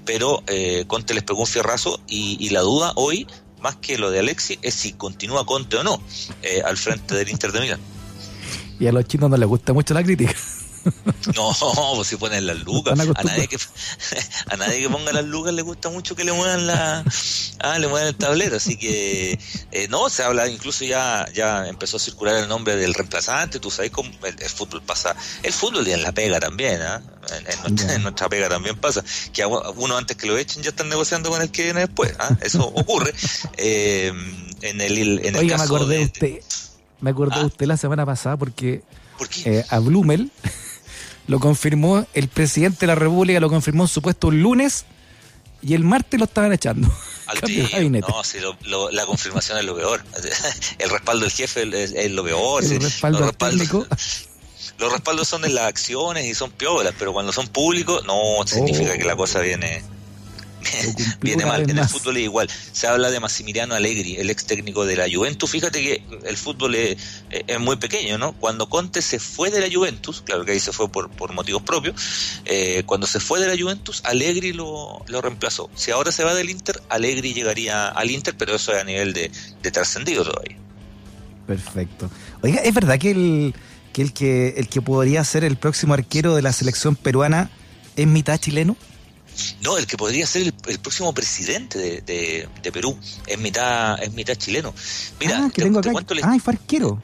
pero 0.05 0.43
eh, 0.47 0.85
Conte 0.87 1.15
les 1.15 1.23
pegó 1.23 1.41
un 1.41 1.47
fierrazo 1.47 2.01
y, 2.07 2.51
la 2.51 2.61
duda 2.61 2.93
hoy, 2.97 3.27
más 3.61 3.77
que 3.77 3.97
lo 3.97 4.11
de 4.11 4.19
Alexi, 4.19 4.59
es 4.63 4.75
si 4.75 4.93
continúa 4.93 5.47
Conte 5.47 5.77
o 5.77 5.85
no 5.85 6.03
eh, 6.43 6.63
al 6.65 6.77
frente 6.77 7.15
del 7.15 7.29
Inter 7.29 7.53
de 7.53 7.61
Milán. 7.61 7.81
Y 8.81 8.87
a 8.87 8.93
los 8.93 9.05
chinos 9.05 9.31
no 9.31 9.37
les 9.37 9.49
gusta 9.49 9.73
mucho 9.73 9.95
la 9.95 10.03
crítica. 10.03 10.35
No, 11.37 11.55
pues 11.97 12.09
si 12.09 12.17
ponen 12.17 12.47
las 12.47 12.59
lucas. 12.61 12.99
A 12.99 13.23
nadie, 13.23 13.47
que, 13.47 13.57
a 14.49 14.57
nadie 14.57 14.81
que 14.81 14.89
ponga 14.89 15.13
las 15.13 15.25
lucas 15.25 15.53
le 15.53 15.63
gusta 15.63 15.91
mucho 15.91 16.17
que 16.17 16.25
le 16.25 16.33
muevan 16.33 16.67
la, 16.67 17.05
ah, 17.61 17.79
le 17.79 17.89
muevan 17.89 18.09
el 18.09 18.15
tablero. 18.15 18.57
Así 18.57 18.77
que, 18.77 19.39
eh, 19.73 19.89
no, 19.89 20.09
se 20.09 20.23
habla, 20.23 20.49
incluso 20.49 20.85
ya, 20.85 21.27
ya 21.35 21.69
empezó 21.69 21.99
a 21.99 22.01
circular 22.01 22.37
el 22.37 22.49
nombre 22.49 22.77
del 22.77 22.95
reemplazante. 22.95 23.61
Tú 23.61 23.71
sabes 23.71 23.91
cómo 23.91 24.11
el, 24.25 24.49
fútbol 24.49 24.83
pasa. 24.83 25.15
El 25.43 25.53
fútbol 25.53 25.87
y 25.87 25.93
en 25.93 26.03
la 26.03 26.13
pega 26.13 26.41
también, 26.41 26.81
¿ah? 26.83 27.03
en, 27.93 28.03
nuestra, 28.03 28.29
pega 28.29 28.49
también 28.49 28.77
pasa. 28.77 29.05
Que 29.33 29.45
uno 29.45 29.97
antes 29.97 30.17
que 30.17 30.27
lo 30.27 30.37
echen 30.37 30.63
ya 30.63 30.71
están 30.71 30.89
negociando 30.89 31.31
con 31.31 31.43
el 31.43 31.51
que 31.51 31.65
viene 31.65 31.81
después. 31.81 32.15
¿ah? 32.19 32.37
Eso 32.41 32.67
ocurre. 32.75 33.15
Eh, 33.57 34.13
en 34.63 34.81
el, 34.81 35.21
en 35.21 35.37
el 35.37 35.37
Oiga, 35.37 35.59
me 35.59 35.65
acordé 35.65 35.99
de 35.99 36.05
usted. 36.05 36.41
Me 37.01 37.11
acordé 37.11 37.41
de 37.41 37.47
usted 37.47 37.67
la 37.67 37.77
semana 37.77 38.05
pasada 38.05 38.37
porque 38.37 38.83
eh, 39.45 39.65
a 39.69 39.79
Blumel 39.79 40.31
lo 41.31 41.39
confirmó 41.39 42.05
el 42.13 42.27
presidente 42.27 42.81
de 42.81 42.87
la 42.89 42.97
República, 42.97 43.39
lo 43.39 43.49
confirmó 43.49 43.85
en 43.85 43.89
su 43.89 44.03
puesto 44.03 44.27
un 44.27 44.43
lunes 44.43 44.85
y 45.63 45.75
el 45.75 45.85
martes 45.85 46.19
lo 46.19 46.25
estaban 46.25 46.53
echando. 46.53 46.89
no, 48.09 48.25
sí, 48.25 48.39
la 48.91 49.07
confirmación 49.07 49.59
es 49.59 49.65
lo 49.65 49.77
peor. 49.77 50.03
El 50.81 50.91
respaldo 50.91 51.27
del 51.27 51.31
jefe 51.31 51.63
es, 51.85 52.11
lo 52.11 52.25
peor. 52.25 52.65
El 52.65 52.81
respaldo 52.81 53.21
los, 53.21 53.29
respaldos, 53.29 53.69
los 54.79 54.93
respaldos 54.93 55.29
son 55.29 55.45
en 55.45 55.55
las 55.55 55.67
acciones 55.67 56.27
y 56.27 56.35
son 56.35 56.51
piolas, 56.51 56.95
pero 56.99 57.13
cuando 57.13 57.33
son 57.33 57.47
públicos, 57.47 58.05
no 58.05 58.45
significa 58.45 58.99
que 58.99 59.05
la 59.05 59.15
cosa 59.15 59.39
viene 59.39 59.85
viene 61.21 61.45
mal. 61.45 61.69
En 61.69 61.79
el 61.79 61.89
fútbol 61.89 62.17
es 62.17 62.25
igual. 62.25 62.49
Se 62.73 62.87
habla 62.87 63.11
de 63.11 63.21
Massimiliano 63.21 63.75
Allegri, 63.75 64.17
el 64.17 64.31
ex 64.31 64.47
técnico 64.47 64.85
de 64.85 64.97
la 64.97 65.07
Juventus. 65.13 65.51
Fíjate 65.51 65.81
que 65.83 66.03
el 66.25 66.37
fútbol 66.37 66.75
es, 66.75 66.97
muy 67.59 67.77
pequeño, 67.77 68.19
¿no? 68.19 68.33
Cuando 68.33 68.69
Conte 68.69 69.03
se 69.03 69.19
fue 69.19 69.51
de 69.51 69.61
la 69.61 69.73
Juventus, 69.73 70.23
claro 70.23 70.45
que 70.45 70.53
ahí 70.53 70.61
se 70.61 70.73
fue 70.73 70.89
por, 70.89 71.11
por 71.11 71.33
motivos 71.33 71.63
propios, 71.63 72.41
eh, 72.45 72.83
cuando 72.87 73.07
se 73.07 73.21
fue 73.21 73.41
de 73.41 73.47
la 73.47 73.61
Juventus, 73.61 74.03
Allegri 74.05 74.53
lo, 74.53 75.05
lo, 75.07 75.21
reemplazó. 75.21 75.71
Si 75.75 75.91
ahora 75.91 76.13
se 76.13 76.25
va 76.25 76.35
del 76.35 76.51
Inter, 76.51 76.81
Allegri 76.89 77.35
llegaría 77.35 77.89
al 77.89 78.11
Inter, 78.11 78.35
pero 78.37 78.55
eso 78.55 78.73
es 78.73 78.81
a 78.81 78.85
nivel 78.85 79.13
de, 79.13 79.31
de 79.63 79.71
trascendido 79.71 80.25
todavía. 80.25 80.57
Perfecto. 81.47 82.11
Oiga, 82.43 82.61
¿es 82.63 82.73
verdad 82.73 82.99
que 82.99 83.11
el 83.11 83.55
que 83.93 84.03
el 84.03 84.13
que 84.13 84.49
el 84.57 84.69
que 84.69 84.81
podría 84.81 85.25
ser 85.25 85.45
el 85.45 85.57
próximo 85.57 85.95
arquero 85.95 86.37
de 86.37 86.43
la 86.43 86.53
selección 86.53 86.95
peruana 86.95 87.51
es 87.97 88.07
mitad 88.07 88.39
chileno? 88.39 88.77
No, 89.61 89.79
el 89.79 89.87
que 89.87 89.97
podría 89.97 90.27
ser 90.27 90.43
el, 90.43 90.79
próximo 90.79 91.13
presidente 91.13 91.79
de, 91.79 92.49
de, 92.63 92.73
Perú 92.73 92.97
es 93.27 93.39
mitad 93.39 94.03
es 94.03 94.13
mitad 94.13 94.35
chileno. 94.35 94.75
Mira, 95.19 95.45
ah, 95.45 95.51
que 95.53 95.63
tengo 95.63 95.81
acá. 95.81 95.91
ah, 96.23 96.37
fue 96.43 96.55
arquero. 96.55 97.01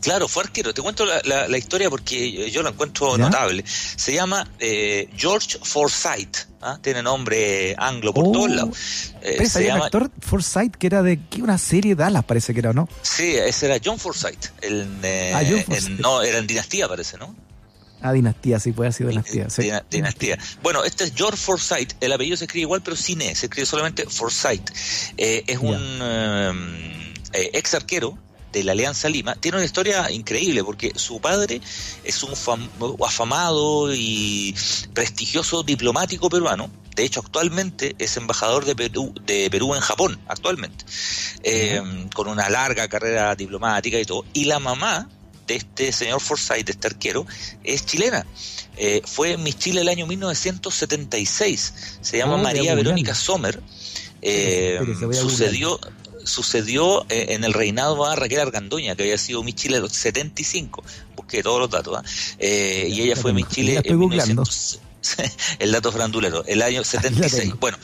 Claro, 0.00 0.28
fue 0.28 0.44
arquero. 0.44 0.72
Te 0.72 0.82
cuento 0.82 1.04
la, 1.04 1.20
la, 1.22 1.58
historia 1.58 1.90
porque 1.90 2.50
yo 2.50 2.62
la 2.62 2.70
encuentro 2.70 3.18
notable. 3.18 3.64
Se 3.66 4.14
llama 4.14 4.48
eh, 4.58 5.08
George 5.16 5.58
Forsyth. 5.62 6.48
¿ah? 6.62 6.78
Tiene 6.80 7.02
nombre 7.02 7.74
anglo 7.76 8.14
por 8.14 8.24
todos 8.32 8.46
oh. 8.50 8.54
lados. 8.54 8.78
Eh, 9.22 9.44
se 9.46 9.64
llama... 9.64 9.86
actor 9.86 10.10
Forsyth 10.20 10.76
que 10.76 10.86
era 10.86 11.02
de 11.02 11.20
¿qué? 11.28 11.42
una 11.42 11.58
serie 11.58 11.94
de 11.94 12.02
Dallas, 12.02 12.24
parece 12.24 12.54
que 12.54 12.60
era, 12.60 12.72
¿no? 12.72 12.88
Sí, 13.02 13.34
ese 13.36 13.66
era 13.66 13.78
John 13.84 13.98
Forsyth. 13.98 14.52
El, 14.62 14.88
eh, 15.02 15.32
ah, 15.34 15.42
no, 15.98 16.22
era 16.22 16.38
en 16.38 16.46
Dinastía, 16.46 16.88
parece, 16.88 17.18
¿no? 17.18 17.34
Ah, 18.02 18.12
dinastía, 18.12 18.58
sí, 18.60 18.72
puede 18.72 18.92
ser 18.92 19.08
dinastía. 19.08 19.48
Dinastía. 19.90 20.38
Bueno, 20.62 20.84
este 20.84 21.04
es 21.04 21.12
George 21.14 21.36
Forsyth. 21.36 21.94
El 22.00 22.12
apellido 22.12 22.36
se 22.36 22.44
escribe 22.44 22.62
igual, 22.62 22.82
pero 22.82 22.96
sin 22.96 23.20
E. 23.22 23.34
Se 23.34 23.46
escribe 23.46 23.66
solamente 23.66 24.06
Forsyth. 24.06 24.70
Eh, 25.16 25.44
es 25.46 25.58
un 25.58 25.76
ex 27.32 27.74
arquero 27.74 28.18
de 28.52 28.64
la 28.64 28.72
Alianza 28.72 29.08
Lima, 29.08 29.34
tiene 29.34 29.58
una 29.58 29.64
historia 29.64 30.10
increíble 30.10 30.64
porque 30.64 30.92
su 30.96 31.20
padre 31.20 31.60
es 32.04 32.22
un 32.22 32.32
afamado 33.04 33.94
y 33.94 34.54
prestigioso 34.92 35.62
diplomático 35.62 36.28
peruano. 36.28 36.70
De 36.96 37.04
hecho, 37.04 37.20
actualmente 37.20 37.94
es 37.98 38.16
embajador 38.16 38.64
de 38.64 38.74
Perú, 38.74 39.14
de 39.24 39.48
Perú 39.50 39.74
en 39.74 39.80
Japón, 39.80 40.18
actualmente, 40.26 40.84
eh, 41.42 41.80
con 42.14 42.28
una 42.28 42.50
larga 42.50 42.88
carrera 42.88 43.34
diplomática 43.36 43.98
y 43.98 44.04
todo. 44.04 44.24
Y 44.34 44.44
la 44.46 44.58
mamá 44.58 45.08
de 45.50 45.56
este 45.56 45.92
señor 45.92 46.20
Forsyth, 46.20 46.64
de 46.64 46.72
este 46.72 46.86
arquero, 46.86 47.26
es 47.64 47.84
chilena. 47.84 48.24
Eh, 48.76 49.02
fue 49.04 49.32
en 49.32 49.42
Miss 49.42 49.58
Chile 49.58 49.80
el 49.80 49.88
año 49.88 50.06
1976. 50.06 51.74
Se 52.00 52.18
llama 52.18 52.34
ah, 52.34 52.42
María 52.42 52.74
Verónica 52.76 53.14
Sommer. 53.14 53.60
Eh, 54.22 54.78
sucedió 55.12 55.80
sucedió 56.22 57.06
eh, 57.08 57.28
en 57.30 57.44
el 57.44 57.54
reinado 57.54 58.08
de 58.08 58.14
Raquel 58.14 58.40
Argandoña, 58.40 58.94
que 58.94 59.02
había 59.02 59.18
sido 59.18 59.42
Miss 59.42 59.56
Chile 59.56 59.76
en 59.76 59.82
los 59.82 59.92
75, 59.92 60.84
busqué 61.16 61.42
todos 61.42 61.58
los 61.58 61.70
datos, 61.70 61.96
¿ah? 61.96 62.04
eh, 62.38 62.86
y 62.90 63.00
ella 63.00 63.16
fue 63.16 63.32
Miss 63.32 63.48
Chile 63.48 63.80
en 63.82 63.98
1900, 63.98 64.80
el 65.58 65.72
dato 65.72 65.90
frandulero, 65.90 66.44
el 66.44 66.60
año 66.60 66.84
76. 66.84 67.54
Bueno, 67.58 67.78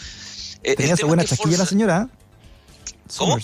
tenía 0.63 0.97
su 0.97 1.07
buena 1.07 1.25
chasquilla 1.25 1.59
la 1.59 1.67
señora. 1.67 2.09
¿Cómo? 3.17 3.39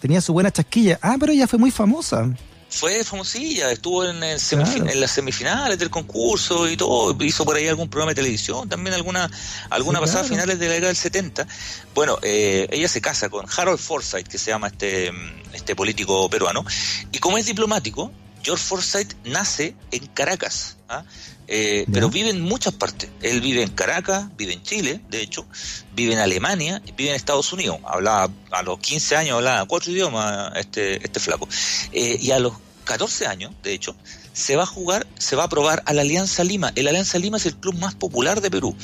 Tenía 0.00 0.20
su 0.20 0.32
buena 0.32 0.50
chasquilla. 0.50 0.98
Ah, 1.00 1.16
pero 1.20 1.32
ella 1.32 1.46
fue 1.46 1.58
muy 1.58 1.70
famosa 1.70 2.34
fue 2.70 3.04
famosilla, 3.04 3.70
estuvo 3.70 4.04
en, 4.04 4.22
en, 4.22 5.00
las 5.00 5.10
semifinales 5.10 5.78
del 5.78 5.90
concurso 5.90 6.68
y 6.68 6.76
todo, 6.76 7.16
hizo 7.24 7.44
por 7.44 7.56
ahí 7.56 7.66
algún 7.66 7.90
programa 7.90 8.12
de 8.12 8.16
televisión, 8.16 8.68
también 8.68 8.94
alguna 8.94 9.28
alguna 9.70 10.00
pasada 10.00 10.24
finales 10.24 10.58
de 10.58 10.66
la 10.66 10.74
década 10.74 10.88
del 10.88 10.96
70. 10.96 11.46
Bueno, 11.94 12.18
eh, 12.22 12.68
ella 12.70 12.88
se 12.88 13.00
casa 13.00 13.28
con 13.28 13.46
Harold 13.54 13.78
Forsyth, 13.78 14.28
que 14.28 14.38
se 14.38 14.50
llama 14.50 14.68
este, 14.68 15.10
este 15.52 15.74
político 15.74 16.30
peruano, 16.30 16.64
y 17.10 17.18
como 17.18 17.38
es 17.38 17.46
diplomático, 17.46 18.12
George 18.42 18.62
Forsyth 18.62 19.14
nace 19.24 19.74
en 19.90 20.06
Caracas, 20.08 20.76
¿ah? 20.88 21.04
eh, 21.48 21.86
pero 21.92 22.08
vive 22.08 22.30
en 22.30 22.40
muchas 22.40 22.74
partes. 22.74 23.10
Él 23.22 23.40
vive 23.40 23.62
en 23.62 23.70
Caracas, 23.70 24.28
vive 24.36 24.52
en 24.52 24.62
Chile, 24.62 25.00
de 25.08 25.20
hecho, 25.22 25.46
vive 25.94 26.14
en 26.14 26.18
Alemania, 26.18 26.82
vive 26.96 27.10
en 27.10 27.16
Estados 27.16 27.52
Unidos. 27.52 27.78
Hablaba 27.84 28.32
a 28.50 28.62
los 28.62 28.78
15 28.78 29.16
años, 29.16 29.36
hablaba 29.36 29.66
cuatro 29.66 29.92
idiomas 29.92 30.52
este, 30.56 31.04
este 31.04 31.20
flaco. 31.20 31.48
Eh, 31.92 32.18
y 32.20 32.30
a 32.30 32.38
los 32.38 32.54
14 32.84 33.26
años, 33.26 33.52
de 33.62 33.72
hecho, 33.72 33.94
se 34.32 34.56
va 34.56 34.64
a 34.64 34.66
jugar, 34.66 35.06
se 35.18 35.36
va 35.36 35.44
a 35.44 35.48
probar 35.48 35.82
a 35.86 35.92
la 35.92 36.02
Alianza 36.02 36.44
Lima. 36.44 36.72
El 36.74 36.88
Alianza 36.88 37.18
Lima 37.18 37.36
es 37.36 37.46
el 37.46 37.56
club 37.56 37.74
más 37.78 37.94
popular 37.94 38.40
de 38.40 38.50
Perú. 38.50 38.76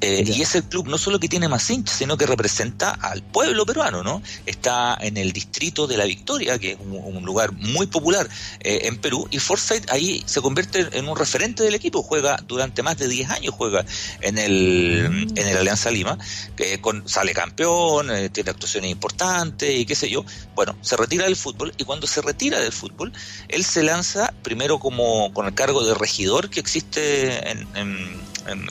Eh, 0.00 0.24
y 0.26 0.42
es 0.42 0.54
el 0.54 0.64
club 0.64 0.88
no 0.88 0.98
solo 0.98 1.18
que 1.18 1.28
tiene 1.28 1.48
más 1.48 1.70
hinchas, 1.70 1.96
sino 1.96 2.16
que 2.16 2.26
representa 2.26 2.90
al 2.90 3.22
pueblo 3.22 3.64
peruano, 3.64 4.02
¿no? 4.02 4.22
Está 4.44 4.96
en 5.00 5.16
el 5.16 5.32
distrito 5.32 5.86
de 5.86 5.96
La 5.96 6.04
Victoria, 6.04 6.58
que 6.58 6.72
es 6.72 6.78
un, 6.80 7.24
lugar 7.24 7.52
muy 7.52 7.86
popular 7.86 8.28
eh, 8.60 8.82
en 8.84 8.98
Perú, 8.98 9.26
y 9.30 9.38
Forsyth 9.38 9.90
ahí 9.90 10.22
se 10.26 10.40
convierte 10.40 10.86
en 10.92 11.08
un 11.08 11.16
referente 11.16 11.64
del 11.64 11.74
equipo, 11.74 12.02
juega 12.02 12.36
durante 12.46 12.82
más 12.82 12.98
de 12.98 13.08
10 13.08 13.30
años, 13.30 13.54
juega 13.56 13.84
en 14.20 14.38
el, 14.38 15.08
mm. 15.10 15.38
en 15.38 15.48
el 15.48 15.56
Alianza 15.56 15.90
Lima, 15.90 16.18
que 16.54 16.80
con, 16.80 17.08
sale 17.08 17.32
campeón, 17.32 18.10
eh, 18.10 18.28
tiene 18.28 18.50
actuaciones 18.50 18.90
importantes 18.90 19.76
y 19.76 19.86
qué 19.86 19.94
sé 19.94 20.10
yo. 20.10 20.24
Bueno, 20.54 20.76
se 20.82 20.96
retira 20.96 21.24
del 21.24 21.36
fútbol, 21.36 21.72
y 21.78 21.84
cuando 21.84 22.06
se 22.06 22.20
retira 22.20 22.60
del 22.60 22.72
fútbol, 22.72 23.12
él 23.48 23.64
se 23.64 23.82
lanza 23.82 24.32
primero 24.42 24.78
como 24.78 25.32
con 25.32 25.46
el 25.46 25.54
cargo 25.54 25.84
de 25.84 25.94
regidor 25.94 26.50
que 26.50 26.60
existe 26.60 27.50
en, 27.50 27.66
en, 27.74 28.20
en 28.46 28.68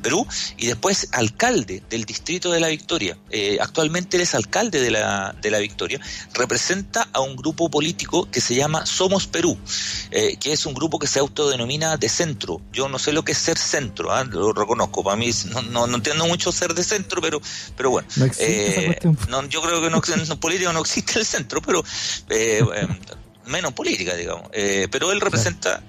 Perú 0.00 0.26
y 0.56 0.66
después 0.66 1.08
alcalde 1.12 1.82
del 1.88 2.04
distrito 2.04 2.50
de 2.50 2.60
la 2.60 2.68
Victoria. 2.68 3.16
Eh, 3.30 3.58
actualmente 3.60 4.16
él 4.16 4.22
es 4.22 4.34
alcalde 4.34 4.80
de 4.80 4.90
la, 4.90 5.34
de 5.40 5.50
la 5.50 5.58
Victoria. 5.58 6.00
Representa 6.34 7.08
a 7.12 7.20
un 7.20 7.36
grupo 7.36 7.70
político 7.70 8.28
que 8.30 8.40
se 8.40 8.54
llama 8.54 8.86
Somos 8.86 9.26
Perú, 9.26 9.58
eh, 10.10 10.36
que 10.38 10.52
es 10.52 10.66
un 10.66 10.74
grupo 10.74 10.98
que 10.98 11.06
se 11.06 11.18
autodenomina 11.18 11.96
de 11.96 12.08
centro. 12.08 12.60
Yo 12.72 12.88
no 12.88 12.98
sé 12.98 13.12
lo 13.12 13.24
que 13.24 13.32
es 13.32 13.38
ser 13.38 13.58
centro, 13.58 14.12
¿ah? 14.12 14.24
lo 14.24 14.52
reconozco. 14.52 15.02
Para 15.02 15.16
mí 15.16 15.30
no, 15.70 15.86
no, 15.86 15.96
entiendo 15.96 16.26
mucho 16.26 16.52
ser 16.52 16.74
de 16.74 16.84
centro, 16.84 17.20
pero, 17.20 17.40
pero 17.76 17.90
bueno. 17.90 18.08
Eh, 18.38 18.98
yo 19.48 19.62
creo 19.62 19.80
que 19.82 19.90
no, 19.90 20.00
en 20.32 20.38
política 20.38 20.72
no 20.72 20.80
existe 20.80 21.18
el 21.18 21.26
centro, 21.26 21.60
pero 21.60 21.82
menos 23.46 23.72
política, 23.72 24.14
digamos. 24.14 24.48
pero 24.90 25.12
él 25.12 25.20
representa 25.20 25.82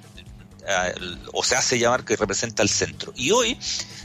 o 1.34 1.44
se 1.44 1.56
hace 1.56 1.80
llamar 1.80 2.04
que 2.04 2.16
representa 2.16 2.62
al 2.62 2.70
centro. 2.70 3.14
Y 3.16 3.32
hoy, 3.32 3.58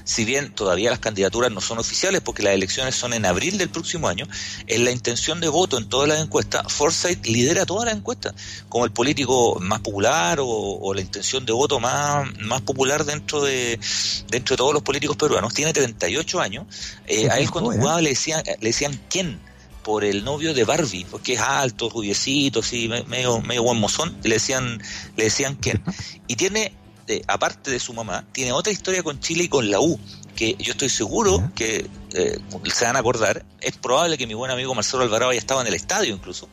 si 0.04 0.24
bien 0.24 0.54
todavía 0.54 0.90
las 0.90 1.00
candidaturas 1.00 1.50
no 1.50 1.60
son 1.60 1.78
oficiales 1.78 2.20
porque 2.20 2.42
las 2.42 2.54
elecciones 2.54 2.94
son 2.94 3.12
en 3.12 3.26
abril 3.26 3.58
del 3.58 3.68
próximo 3.68 4.08
año, 4.08 4.26
en 4.66 4.84
la 4.84 4.90
intención 4.90 5.40
de 5.40 5.48
voto 5.48 5.78
en 5.78 5.88
todas 5.88 6.08
las 6.08 6.20
encuestas, 6.20 6.72
Forsyth 6.72 7.26
lidera 7.26 7.66
todas 7.66 7.86
las 7.86 7.96
encuestas 7.96 8.34
como 8.68 8.84
el 8.84 8.92
político 8.92 9.58
más 9.60 9.80
popular 9.80 10.38
o, 10.40 10.92
la 10.94 11.00
intención 11.00 11.46
de 11.46 11.52
voto 11.52 11.80
más, 11.80 12.26
más 12.40 12.60
popular 12.60 13.04
dentro 13.04 13.42
de, 13.42 13.80
dentro 14.28 14.54
de 14.54 14.58
todos 14.58 14.74
los 14.74 14.82
políticos 14.82 15.16
peruanos. 15.16 15.54
Tiene 15.54 15.72
38 15.72 16.40
años. 16.40 16.66
Eh, 17.06 17.28
a 17.30 17.38
él 17.38 17.50
cuando 17.50 17.72
jugaba 17.72 18.00
le 18.00 18.10
decían, 18.10 18.42
le 18.44 18.68
decían 18.68 19.00
quién 19.08 19.40
por 19.82 20.04
el 20.04 20.24
novio 20.24 20.54
de 20.54 20.64
Barbie, 20.64 21.06
porque 21.10 21.34
es 21.34 21.40
alto, 21.40 21.88
rubiecito, 21.88 22.60
así, 22.60 22.88
medio, 23.06 23.40
medio 23.40 23.62
buen 23.62 23.78
mozón, 23.78 24.16
le 24.22 24.34
decían, 24.34 24.80
le 25.16 25.24
decían 25.24 25.56
quién. 25.56 25.82
Y 26.28 26.36
tiene, 26.36 26.72
eh, 27.08 27.22
aparte 27.26 27.70
de 27.70 27.78
su 27.78 27.92
mamá, 27.92 28.24
tiene 28.32 28.52
otra 28.52 28.72
historia 28.72 29.02
con 29.02 29.20
Chile 29.20 29.44
y 29.44 29.48
con 29.48 29.70
la 29.70 29.80
U, 29.80 29.98
que 30.34 30.56
yo 30.58 30.72
estoy 30.72 30.88
seguro 30.88 31.50
que 31.54 31.86
eh, 32.14 32.38
se 32.72 32.84
van 32.84 32.96
a 32.96 33.00
acordar. 33.00 33.44
Es 33.60 33.76
probable 33.76 34.16
que 34.16 34.26
mi 34.26 34.34
buen 34.34 34.50
amigo 34.50 34.74
Marcelo 34.74 35.02
Alvarado 35.02 35.30
haya 35.30 35.38
estado 35.38 35.60
en 35.60 35.66
el 35.66 35.74
estadio 35.74 36.14
incluso. 36.14 36.48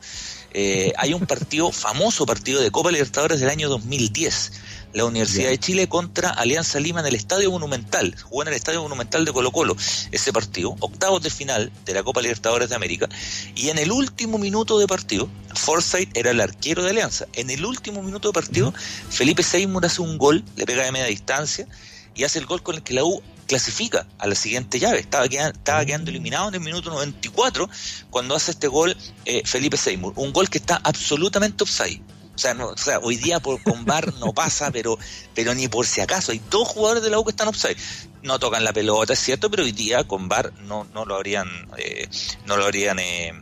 Eh, 0.52 0.92
hay 0.96 1.14
un 1.14 1.26
partido, 1.26 1.70
famoso 1.72 2.26
partido 2.26 2.60
de 2.60 2.70
Copa 2.70 2.90
Libertadores 2.90 3.40
del 3.40 3.50
año 3.50 3.68
2010 3.68 4.52
la 4.92 5.04
Universidad 5.04 5.50
de 5.50 5.58
Chile 5.58 5.88
contra 5.88 6.30
Alianza 6.30 6.80
Lima 6.80 7.00
en 7.00 7.06
el 7.06 7.14
Estadio 7.14 7.50
Monumental. 7.50 8.14
Jugó 8.22 8.42
en 8.42 8.48
el 8.48 8.54
Estadio 8.54 8.82
Monumental 8.82 9.24
de 9.24 9.32
Colo 9.32 9.52
Colo 9.52 9.76
ese 10.10 10.32
partido, 10.32 10.76
octavos 10.80 11.22
de 11.22 11.30
final 11.30 11.72
de 11.84 11.94
la 11.94 12.02
Copa 12.02 12.22
Libertadores 12.22 12.70
de 12.70 12.74
América. 12.74 13.08
Y 13.54 13.68
en 13.68 13.78
el 13.78 13.92
último 13.92 14.38
minuto 14.38 14.78
de 14.78 14.86
partido, 14.86 15.28
Forsyth 15.54 16.16
era 16.16 16.30
el 16.30 16.40
arquero 16.40 16.82
de 16.82 16.90
Alianza. 16.90 17.26
En 17.34 17.50
el 17.50 17.64
último 17.64 18.02
minuto 18.02 18.28
de 18.28 18.34
partido, 18.34 18.74
Felipe 19.10 19.42
Seymour 19.42 19.86
hace 19.86 20.02
un 20.02 20.18
gol, 20.18 20.44
le 20.56 20.66
pega 20.66 20.84
de 20.84 20.92
media 20.92 21.06
distancia 21.06 21.66
y 22.14 22.24
hace 22.24 22.38
el 22.38 22.46
gol 22.46 22.62
con 22.62 22.74
el 22.74 22.82
que 22.82 22.94
la 22.94 23.04
U 23.04 23.22
clasifica 23.50 24.06
a 24.16 24.28
la 24.28 24.36
siguiente 24.36 24.78
llave. 24.78 25.00
Estaba 25.00 25.28
quedando, 25.28 25.58
estaba 25.58 25.84
quedando 25.84 26.10
eliminado 26.12 26.48
en 26.48 26.54
el 26.54 26.60
minuto 26.60 26.88
94 26.90 27.68
cuando 28.08 28.36
hace 28.36 28.52
este 28.52 28.68
gol 28.68 28.96
eh, 29.24 29.42
Felipe 29.44 29.76
Seymour. 29.76 30.12
Un 30.14 30.32
gol 30.32 30.48
que 30.48 30.58
está 30.58 30.80
absolutamente 30.84 31.64
offside. 31.64 32.00
O 32.32 32.38
sea, 32.38 32.54
no, 32.54 32.68
o 32.68 32.76
sea, 32.76 33.00
hoy 33.00 33.16
día 33.16 33.40
por, 33.40 33.60
con 33.64 33.84
VAR 33.84 34.14
no 34.20 34.32
pasa, 34.34 34.70
pero, 34.70 34.96
pero 35.34 35.52
ni 35.52 35.66
por 35.66 35.84
si 35.84 36.00
acaso. 36.00 36.30
Hay 36.30 36.40
dos 36.48 36.68
jugadores 36.68 37.02
de 37.02 37.10
la 37.10 37.18
U 37.18 37.24
que 37.24 37.32
están 37.32 37.48
offside. 37.48 37.76
No 38.22 38.38
tocan 38.38 38.62
la 38.62 38.72
pelota, 38.72 39.14
es 39.14 39.18
cierto, 39.18 39.50
pero 39.50 39.64
hoy 39.64 39.72
día 39.72 40.04
con 40.04 40.28
VAR 40.28 40.52
no, 40.60 40.84
no 40.94 41.04
lo 41.04 41.16
habrían, 41.16 41.48
eh, 41.76 42.08
no 42.46 42.56
lo 42.56 42.66
habrían 42.66 43.00
eh, 43.00 43.32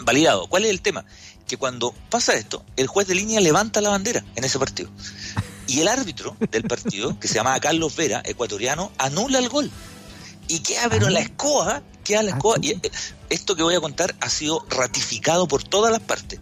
validado. 0.00 0.46
¿Cuál 0.46 0.66
es 0.66 0.70
el 0.70 0.82
tema? 0.82 1.06
Que 1.48 1.56
cuando 1.56 1.94
pasa 2.10 2.34
esto, 2.34 2.62
el 2.76 2.86
juez 2.86 3.06
de 3.06 3.14
línea 3.14 3.40
levanta 3.40 3.80
la 3.80 3.88
bandera 3.88 4.22
en 4.36 4.44
ese 4.44 4.58
partido. 4.58 4.90
Y 5.66 5.80
el 5.80 5.88
árbitro 5.88 6.36
del 6.50 6.64
partido, 6.64 7.18
que 7.18 7.28
se 7.28 7.34
llamaba 7.34 7.60
Carlos 7.60 7.94
Vera, 7.96 8.22
ecuatoriano, 8.24 8.92
anula 8.98 9.38
el 9.38 9.48
gol. 9.48 9.70
Y 10.48 10.60
queda 10.60 10.88
pero 10.90 11.08
la 11.08 11.20
escoba, 11.20 11.82
queda 12.04 12.22
la 12.22 12.32
ah, 12.32 12.36
escoba. 12.36 12.56
Y 12.60 12.70
eh, 12.70 12.80
esto 13.30 13.54
que 13.56 13.62
voy 13.62 13.74
a 13.74 13.80
contar 13.80 14.14
ha 14.20 14.28
sido 14.28 14.66
ratificado 14.68 15.48
por 15.48 15.62
todas 15.62 15.92
las 15.92 16.00
partes. 16.00 16.40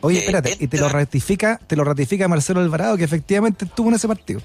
Oye, 0.00 0.20
espérate, 0.20 0.56
y 0.60 0.68
te 0.68 0.78
lo 0.78 0.88
ratifica, 0.88 1.58
te 1.66 1.74
lo 1.74 1.82
ratifica 1.82 2.28
Marcelo 2.28 2.60
Alvarado, 2.60 2.96
que 2.96 3.04
efectivamente 3.04 3.64
estuvo 3.64 3.88
en 3.88 3.96
ese 3.96 4.06
partido. 4.06 4.40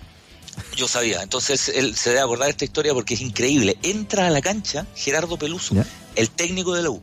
Yo 0.76 0.88
sabía, 0.88 1.22
entonces 1.22 1.70
él 1.70 1.96
se 1.96 2.10
debe 2.10 2.22
acordar 2.22 2.50
esta 2.50 2.66
historia 2.66 2.94
porque 2.94 3.14
es 3.14 3.22
increíble. 3.22 3.78
Entra 3.84 4.28
a 4.28 4.30
la 4.30 4.42
cancha 4.42 4.86
Gerardo 4.96 5.38
Peluso, 5.38 5.76
el 6.16 6.30
técnico 6.30 6.74
de 6.74 6.84
la 6.84 6.90
U. 6.90 7.02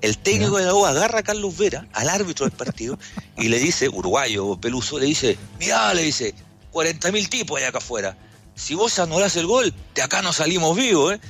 El 0.00 0.18
técnico 0.18 0.58
de 0.58 0.66
la 0.66 0.74
U 0.74 0.84
agarra 0.84 1.20
a 1.20 1.22
Carlos 1.22 1.56
Vera, 1.56 1.86
al 1.92 2.08
árbitro 2.08 2.46
del 2.46 2.56
partido, 2.56 2.98
y 3.38 3.48
le 3.48 3.58
dice, 3.58 3.88
uruguayo, 3.88 4.56
peluso, 4.60 4.98
le 4.98 5.06
dice, 5.06 5.38
mira, 5.58 5.94
le 5.94 6.02
dice, 6.02 6.34
40 6.74 7.12
mil 7.12 7.28
tipos 7.30 7.56
allá 7.56 7.68
acá 7.68 7.78
afuera. 7.78 8.16
Si 8.56 8.74
vos 8.74 8.98
anulás 8.98 9.36
el 9.36 9.46
gol, 9.46 9.72
de 9.94 10.02
acá 10.02 10.22
no 10.22 10.32
salimos 10.32 10.76
vivos, 10.76 11.14
¿eh? 11.14 11.20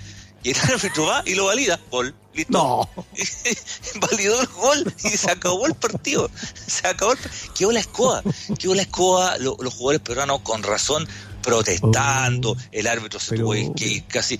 Y 0.43 0.51
el 0.51 0.57
árbitro 0.59 1.07
va 1.07 1.23
y 1.25 1.35
lo 1.35 1.47
valida. 1.47 1.79
Gol. 1.91 2.15
Listo. 2.35 2.53
No. 2.53 3.05
Validó 4.01 4.41
el 4.41 4.47
gol 4.49 4.95
y 5.05 5.09
se 5.11 5.31
acabó 5.31 5.67
el 5.67 5.75
partido. 5.75 6.31
Se 6.67 6.87
acabó 6.87 7.13
el 7.13 7.19
Quedó 7.55 7.73
la 7.73 7.81
escoba. 7.81 8.23
Quedó 8.59 8.75
la 8.75 8.83
escoba. 8.83 9.39
los 9.39 9.75
jugadores 9.75 10.01
peruanos 10.01 10.41
con 10.41 10.63
razón 10.63 11.09
protestando. 11.43 12.53
Oh, 12.53 12.57
el 12.73 12.87
árbitro 12.87 13.21
se 13.21 13.37
tuvo 13.37 13.53
que 13.75 14.05
casi. 14.07 14.39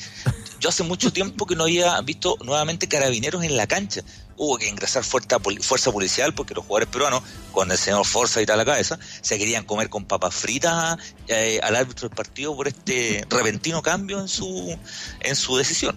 Yo 0.61 0.71
hace 0.71 0.83
mucho 0.83 1.13
tiempo 1.13 1.47
que 1.47 1.57
no 1.57 1.65
había 1.65 2.01
visto 2.01 2.37
nuevamente 2.45 2.89
carabineros 2.89 3.45
en 3.45 3.57
la 3.57 3.67
cancha 3.67 4.03
hubo 4.37 4.59
que 4.59 4.69
ingresar 4.69 5.05
fuerza, 5.05 5.39
fuerza 5.61 5.93
policial 5.93 6.35
porque 6.35 6.55
los 6.55 6.65
jugadores 6.65 6.89
peruanos, 6.89 7.23
con 7.53 7.71
el 7.71 7.79
señor 7.79 8.05
Forza 8.05 8.43
y 8.43 8.47
tal 8.47 8.55
a 8.55 8.65
la 8.65 8.65
cabeza, 8.65 8.99
se 9.21 9.39
querían 9.39 9.65
comer 9.65 9.89
con 9.89 10.05
papas 10.05 10.35
fritas 10.35 10.99
eh, 11.29 11.61
al 11.63 11.77
árbitro 11.77 12.09
del 12.09 12.17
partido 12.17 12.55
por 12.57 12.69
este 12.69 13.25
repentino 13.29 13.83
cambio 13.83 14.21
en 14.21 14.29
su, 14.29 14.77
en 15.21 15.37
su 15.37 15.57
decisión. 15.57 15.97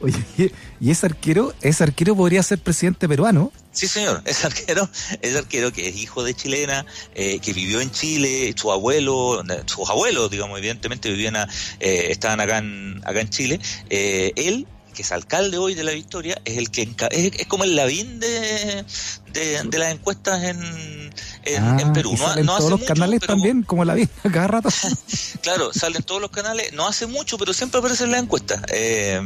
Oye, 0.00 0.52
¿y 0.80 0.90
ese 0.90 1.06
arquero, 1.06 1.54
ese 1.62 1.82
arquero 1.82 2.14
podría 2.14 2.42
ser 2.42 2.58
presidente 2.58 3.08
peruano? 3.08 3.52
Sí, 3.72 3.88
señor, 3.88 4.22
es 4.24 4.44
arquero, 4.44 4.88
es 5.22 5.34
arquero 5.34 5.72
que 5.72 5.88
es 5.88 5.96
hijo 5.96 6.22
de 6.22 6.34
chilena, 6.34 6.84
eh, 7.14 7.38
que 7.40 7.52
vivió 7.52 7.80
en 7.80 7.90
Chile, 7.90 8.54
su 8.56 8.70
abuelo, 8.70 9.42
sus 9.66 9.88
abuelos, 9.88 10.30
digamos, 10.30 10.58
evidentemente 10.58 11.08
vivían, 11.08 11.36
eh, 11.36 12.06
estaban 12.10 12.40
acá 12.40 12.58
en, 12.58 13.00
acá 13.04 13.20
en 13.20 13.30
Chile. 13.30 13.60
él 13.88 14.66
que 14.94 15.02
es 15.02 15.12
alcalde 15.12 15.58
hoy 15.58 15.74
de 15.74 15.84
la 15.84 15.92
Victoria, 15.92 16.40
es 16.44 16.56
el 16.56 16.70
que 16.70 16.88
es, 17.10 17.46
como 17.46 17.64
el 17.64 17.76
Lavín 17.76 18.20
de, 18.20 18.84
de, 19.32 19.78
las 19.78 19.92
encuestas 19.92 20.42
en, 20.44 21.12
en, 21.44 21.64
ah, 21.64 21.92
Perú. 21.92 22.12
no, 22.12 22.16
salen 22.16 22.46
todos 22.46 22.70
los 22.70 22.84
canales 22.84 23.20
también, 23.20 23.62
como 23.62 23.84
Lavín, 23.84 24.08
cada 24.32 24.46
rato. 24.46 24.68
claro, 25.42 25.72
salen 25.72 26.02
todos 26.02 26.20
los 26.20 26.30
canales, 26.30 26.72
no 26.72 26.86
hace 26.86 27.06
mucho, 27.06 27.36
pero 27.36 27.52
siempre 27.52 27.80
aparece 27.80 28.04
en 28.04 28.12
las 28.12 28.22
encuestas. 28.22 28.62
Eh, 28.68 29.20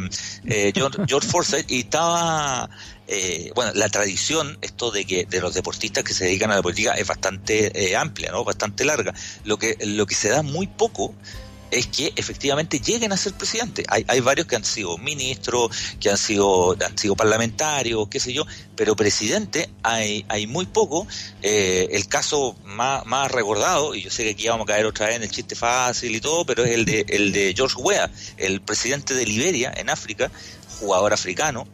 eh, 0.47 0.73
George, 0.75 1.29
Forsyth, 1.29 1.71
y 1.71 1.81
estaba 1.81 2.69
eh, 3.07 3.53
bueno, 3.55 3.73
la 3.75 3.89
tradición, 3.89 4.59
esto 4.63 4.91
de 4.91 5.05
que 5.05 5.27
de 5.27 5.41
los 5.41 5.55
deportistas 5.55 6.03
que 6.03 6.15
se 6.15 6.25
dedican 6.25 6.51
a 6.51 6.57
la 6.57 6.63
política 6.63 6.95
es 6.95 7.07
bastante 7.07 7.95
amplia, 7.97 8.33
¿no? 8.33 8.45
Bastante 8.45 8.85
larga. 8.85 9.15
Lo 9.45 9.59
que 9.59 9.77
lo 9.85 10.07
que 10.07 10.15
se 10.15 10.29
da 10.31 10.43
muy 10.43 10.67
poco 10.67 11.15
es 11.71 11.87
que 11.87 12.13
efectivamente 12.17 12.81
lleguen 12.81 13.13
a 13.13 13.17
ser 13.17 13.35
presidente. 13.35 13.85
Hay, 13.89 14.05
hay 14.09 14.21
varios 14.21 14.47
que 14.47 14.57
han 14.57 14.65
sido 14.65 14.99
ministros, 14.99 15.71
que 16.01 16.11
han 16.11 16.19
sido, 16.19 16.77
han 16.85 16.97
sido 16.97 17.17
parlamentarios, 17.17 18.09
qué 18.09 18.21
sé 18.21 18.33
yo, 18.33 18.45
pero 18.77 18.97
presidente 18.97 19.69
hay, 19.83 20.25
hay 20.29 20.47
muy 20.47 20.67
poco. 20.67 21.07
Eh, 21.43 21.89
el 21.93 22.09
caso 22.09 22.57
más, 22.65 23.05
más 23.07 23.31
recordado, 23.31 23.95
y 23.95 24.03
yo 24.03 24.11
sé 24.11 24.25
que 24.25 24.31
aquí 24.31 24.49
vamos 24.49 24.65
a 24.65 24.73
caer 24.73 24.87
otra 24.87 25.07
vez 25.07 25.17
en 25.17 25.23
el 25.23 25.31
chiste 25.31 25.55
fácil 25.55 26.15
y 26.15 26.21
todo, 26.21 26.45
pero 26.45 26.65
es 26.65 26.73
el 26.73 26.85
de, 26.85 27.05
el 27.09 27.33
de 27.33 27.55
George 27.57 27.77
Weah, 27.77 28.11
el 28.37 28.61
presidente 28.61 29.15
de 29.15 29.27
Liberia 29.27 29.73
en 29.77 29.91
África, 29.91 30.31
jugador 30.81 31.13
africano, 31.13 31.67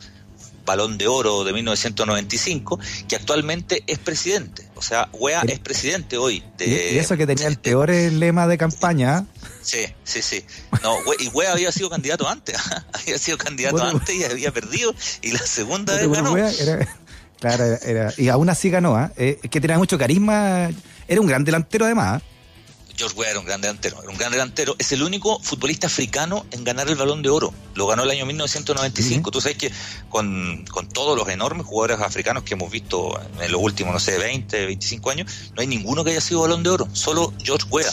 balón 0.64 0.98
de 0.98 1.06
oro 1.06 1.44
de 1.44 1.52
1995, 1.52 2.78
que 3.08 3.16
actualmente 3.16 3.82
es 3.86 3.98
presidente. 3.98 4.66
O 4.74 4.82
sea, 4.82 5.08
Wea 5.12 5.42
es 5.46 5.58
presidente 5.58 6.16
hoy. 6.16 6.42
De, 6.58 6.92
y 6.94 6.98
eso 6.98 7.16
que 7.16 7.26
tenía 7.26 7.46
el 7.46 7.58
peor 7.58 7.90
lema 7.90 8.46
de 8.46 8.58
campaña. 8.58 9.26
Sí, 9.64 9.86
sí, 10.04 10.20
sí. 10.20 10.44
No, 10.82 10.98
y 11.18 11.28
Wea 11.28 11.52
había 11.52 11.72
sido 11.72 11.88
candidato 11.90 12.28
antes. 12.28 12.56
había 12.92 13.18
sido 13.18 13.38
candidato 13.38 13.82
antes 13.82 14.14
y 14.14 14.22
había 14.22 14.52
perdido. 14.52 14.94
Y 15.22 15.32
la 15.32 15.40
segunda 15.40 15.96
vez 15.96 16.08
ganó. 16.08 16.34
claro, 17.40 17.64
era, 17.82 18.12
y 18.16 18.28
aún 18.28 18.50
así 18.50 18.70
ganó. 18.70 18.94
¿ah? 18.94 19.10
¿eh? 19.16 19.40
es 19.42 19.50
que 19.50 19.60
tenía 19.60 19.78
mucho 19.78 19.98
carisma. 19.98 20.70
Era 21.08 21.20
un 21.20 21.26
gran 21.26 21.44
delantero 21.44 21.86
además. 21.86 22.22
¿ah? 22.22 22.26
George 22.96 23.16
Weah 23.16 23.30
era 23.30 23.40
un 23.40 23.46
gran 23.46 23.60
delantero, 23.60 24.00
era 24.00 24.10
un 24.10 24.18
gran 24.18 24.30
delantero. 24.30 24.76
Es 24.78 24.92
el 24.92 25.02
único 25.02 25.40
futbolista 25.40 25.86
africano 25.86 26.46
en 26.52 26.62
ganar 26.62 26.88
el 26.88 26.94
balón 26.94 27.22
de 27.22 27.30
oro. 27.30 27.52
Lo 27.74 27.86
ganó 27.86 28.04
el 28.04 28.10
año 28.10 28.26
1995. 28.26 29.30
Tú 29.30 29.40
sabes 29.40 29.56
que 29.56 29.72
con, 30.10 30.64
todos 30.92 31.16
los 31.16 31.28
enormes 31.28 31.66
jugadores 31.66 32.00
africanos 32.00 32.44
que 32.44 32.54
hemos 32.54 32.70
visto 32.70 33.18
en 33.40 33.50
los 33.50 33.60
últimos, 33.60 33.94
no 33.94 34.00
sé, 34.00 34.18
20, 34.18 34.66
25 34.66 35.10
años, 35.10 35.32
no 35.54 35.62
hay 35.62 35.66
ninguno 35.66 36.04
que 36.04 36.10
haya 36.10 36.20
sido 36.20 36.42
balón 36.42 36.62
de 36.62 36.70
oro. 36.70 36.88
Solo 36.92 37.32
George 37.42 37.66
Weah. 37.70 37.92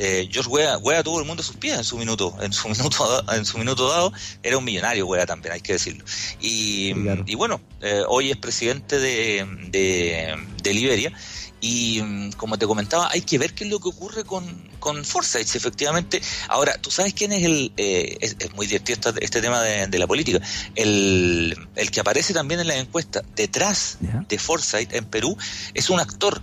Eh, 0.00 0.28
George 0.30 0.48
Weah, 0.48 0.78
Weah 0.78 1.02
tuvo 1.02 1.18
el 1.18 1.26
mundo 1.26 1.42
a 1.42 1.44
sus 1.44 1.56
pies 1.56 1.76
en 1.76 1.84
su 1.84 1.98
minuto, 1.98 2.34
en 2.40 2.52
su 2.52 2.68
minuto, 2.68 3.24
en 3.32 3.44
su 3.44 3.58
minuto 3.58 3.88
dado, 3.88 4.12
era 4.42 4.56
un 4.56 4.64
millonario 4.64 5.06
Weah 5.06 5.26
también, 5.26 5.54
hay 5.54 5.60
que 5.60 5.72
decirlo. 5.72 6.04
Y, 6.40 6.94
y 7.26 7.34
bueno, 7.34 7.60
eh, 7.82 8.02
hoy 8.06 8.30
es 8.30 8.36
presidente 8.36 8.98
de, 8.98 9.44
de, 9.70 10.36
de 10.62 10.74
Liberia 10.74 11.12
y 11.60 12.00
mm, 12.00 12.32
como 12.32 12.58
te 12.58 12.66
comentaba, 12.66 13.08
hay 13.10 13.22
que 13.22 13.38
ver 13.38 13.54
qué 13.54 13.64
es 13.64 13.70
lo 13.70 13.80
que 13.80 13.88
ocurre 13.88 14.24
con, 14.24 14.44
con 14.78 15.04
Forsyth, 15.04 15.56
efectivamente. 15.56 16.22
Ahora, 16.48 16.78
¿tú 16.78 16.90
sabes 16.90 17.14
quién 17.14 17.32
es 17.32 17.44
el... 17.44 17.72
Eh, 17.76 18.18
es, 18.20 18.36
muy 18.54 18.66
divertido 18.66 19.12
este, 19.20 19.40
tema 19.40 19.60
de, 19.62 19.98
la 19.98 20.06
política. 20.06 20.40
El, 20.74 21.56
el, 21.74 21.90
que 21.90 22.00
aparece 22.00 22.32
también 22.32 22.60
en 22.60 22.68
la 22.68 22.76
encuesta 22.76 23.22
detrás 23.34 23.98
de 24.00 24.38
Forsyth 24.38 24.92
en 24.94 25.04
Perú 25.04 25.36
es 25.74 25.90
un 25.90 26.00
actor 26.00 26.40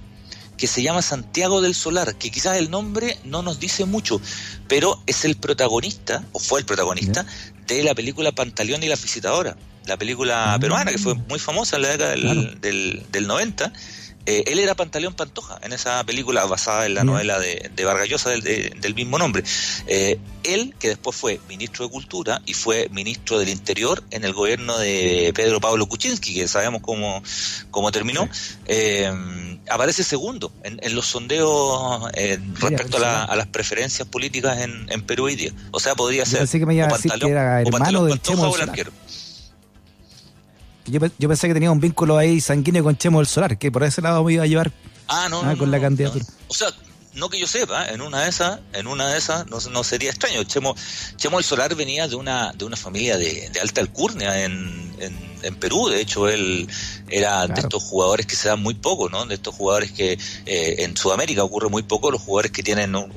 que 0.58 0.68
se 0.68 0.82
llama 0.82 1.02
Santiago 1.02 1.62
del 1.62 1.76
Solar, 1.76 2.16
que 2.16 2.32
quizás 2.32 2.58
el 2.58 2.70
nombre 2.70 3.18
no 3.24 3.42
nos 3.42 3.60
dice 3.60 3.86
mucho, 3.86 4.22
pero 4.68 5.02
es 5.06 5.26
el 5.26 5.36
protagonista, 5.36 6.24
o 6.32 6.40
fue 6.40 6.60
el 6.60 6.66
protagonista, 6.66 7.26
de 7.68 7.84
la 7.84 7.96
película 7.96 8.32
Pantaleón 8.32 8.84
y 8.84 8.88
la 8.88 8.96
Visitadora, 8.96 9.58
la 9.86 9.98
película 9.98 10.54
ah. 10.54 10.60
peruana 10.60 10.92
que 10.92 10.98
fue 10.98 11.16
muy 11.16 11.40
famosa 11.40 11.76
en 11.76 11.82
la 11.84 11.90
década 11.90 12.12
del, 12.12 12.60
del, 12.62 13.06
del 13.12 13.28
90 13.28 13.72
eh, 14.26 14.44
él 14.48 14.60
era 14.60 14.74
Pantaleón 14.76 15.14
Pantoja 15.14 15.60
en 15.62 15.74
esa 15.74 16.04
película 16.04 16.46
basada 16.46 16.86
en 16.86 16.96
la 16.96 17.04
novela 17.04 17.40
de, 17.40 17.70
de 17.76 17.86
Vargallosa 17.86 18.32
del, 18.32 18.96
mismo 18.96 19.20
nombre. 19.20 19.44
Eh, 19.88 20.20
él, 20.44 20.74
que 20.80 20.90
después 20.90 21.16
fue 21.16 21.40
ministro 21.48 21.86
de 21.86 21.92
Cultura 21.92 22.42
y 22.46 22.54
fue 22.54 22.90
ministro 22.92 23.38
del 23.40 23.50
Interior 23.50 24.04
en 24.12 24.24
el 24.24 24.34
gobierno 24.34 24.78
de 24.78 25.32
Pedro 25.36 25.60
Pablo 25.60 25.88
Kuczynski, 25.88 26.34
que 26.34 26.48
sabemos 26.48 26.82
cómo, 26.82 27.22
cómo 27.72 27.92
terminó, 27.92 28.28
eh, 28.66 29.12
aparece 29.70 30.04
segundo 30.04 30.52
en, 30.64 30.96
los 30.96 31.06
sondeos 31.06 32.12
respecto 32.60 32.98
a, 32.98 33.36
las 33.36 33.48
preferencias 33.48 34.08
políticas 34.08 34.60
en, 34.62 35.02
Perú 35.04 35.26
hoy 35.26 35.36
día. 35.36 35.52
O 35.72 35.80
sea, 35.80 35.94
podría 35.94 36.26
ser 36.26 36.48
que 36.48 36.66
me 36.66 36.84
o 36.84 36.88
Pantaleón, 36.88 37.68
o 37.68 37.70
Pantaleón 37.70 38.10
Pantoja 38.10 38.48
o 38.48 38.58
el 38.58 38.70
arquero. 40.86 41.12
Yo, 41.18 41.28
pensé 41.30 41.48
que 41.48 41.54
tenía 41.54 41.72
un 41.72 41.80
vínculo 41.80 42.18
ahí 42.18 42.40
sanguíneo 42.42 42.84
con 42.84 42.98
Chemo 42.98 43.20
del 43.20 43.28
Solar, 43.28 43.58
que 43.58 43.72
por 43.72 43.84
ese 43.84 44.02
lado 44.02 44.24
me 44.24 44.34
iba 44.34 44.44
a 44.44 44.48
llevar 44.48 44.72
ah, 45.08 45.28
no, 45.30 45.42
ah, 45.42 45.56
con 45.58 45.72
la 45.72 45.80
candidatura. 45.80 46.26
O 46.48 46.54
sea, 46.54 46.70
no 47.16 47.30
que 47.30 47.40
yo 47.40 47.48
sepa, 47.48 47.88
en 47.88 48.02
una 48.02 48.24
de 48.24 48.30
esas, 48.30 48.60
en 48.74 48.88
una 48.88 49.08
de 49.08 49.18
esas 49.18 49.46
no, 49.48 49.84
sería 49.84 50.10
extraño. 50.10 50.44
Chemo, 50.44 50.76
Chemo 51.16 51.38
del 51.38 51.46
Solar 51.46 51.74
venía 51.76 52.08
de 52.08 52.16
una, 52.16 52.52
de 52.52 52.66
una 52.66 52.76
familia 52.76 53.18
de, 53.18 53.52
alta 53.62 53.82
alcurnia 53.82 54.44
en, 54.44 54.94
en, 55.00 55.56
Perú. 55.56 55.88
De 55.88 56.02
hecho, 56.02 56.28
él 56.28 56.68
era 57.08 57.48
de 57.48 57.62
estos 57.62 57.84
jugadores 57.84 58.26
que 58.26 58.36
se 58.36 58.50
dan 58.50 58.62
muy 58.62 58.74
poco, 58.74 59.10
¿no? 59.10 59.26
De 59.26 59.36
estos 59.36 59.56
jugadores 59.56 59.92
que 59.92 60.14
eh, 60.46 60.76
en 60.80 60.98
Sudamérica 60.98 61.44
ocurre 61.44 61.70
muy 61.70 61.84
poco, 61.84 62.12
los 62.12 62.22
jugadores 62.22 62.52
que 62.52 62.64
tienen 62.64 62.96
un 62.96 63.12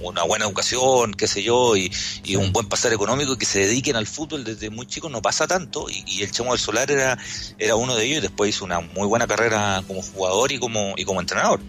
una 0.00 0.22
buena 0.22 0.44
educación, 0.44 1.14
qué 1.14 1.26
sé 1.26 1.42
yo, 1.42 1.76
y, 1.76 1.90
un 2.36 2.52
buen 2.52 2.68
pasar 2.68 2.92
económico 2.92 3.32
y 3.32 3.38
que 3.38 3.46
se 3.46 3.60
dediquen 3.60 3.96
al 3.96 4.06
fútbol 4.06 4.44
desde 4.44 4.70
muy 4.70 4.86
chicos 4.86 5.10
no 5.10 5.22
pasa 5.22 5.46
tanto. 5.46 5.86
Y, 5.90 6.22
el 6.22 6.30
Chemo 6.30 6.52
del 6.52 6.60
Solar 6.60 6.90
era, 6.90 7.18
era 7.58 7.76
uno 7.76 7.96
de 7.96 8.04
ellos 8.04 8.18
y 8.18 8.22
después 8.22 8.50
hizo 8.50 8.64
una 8.64 8.80
muy 8.80 9.06
buena 9.06 9.26
carrera 9.26 9.82
como 9.86 10.02
jugador 10.02 10.52
y 10.52 10.58
como, 10.58 10.94
y 10.96 11.04
como 11.04 11.20
entrenador. 11.20 11.60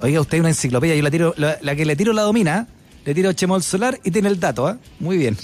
Oiga, 0.00 0.20
usted 0.20 0.40
una 0.40 0.48
enciclopedia, 0.48 0.96
yo 0.96 1.02
la 1.02 1.10
tiro, 1.10 1.34
la, 1.36 1.76
que 1.76 1.84
le 1.84 1.96
tiro 1.96 2.12
la 2.12 2.22
domina, 2.22 2.66
le 3.04 3.14
tiro 3.14 3.32
Chemo 3.32 3.54
del 3.54 3.62
Solar 3.62 4.00
y 4.02 4.10
tiene 4.10 4.28
el 4.28 4.40
dato, 4.40 4.68
¿eh? 4.68 4.76
Muy 4.98 5.16
bien. 5.16 5.36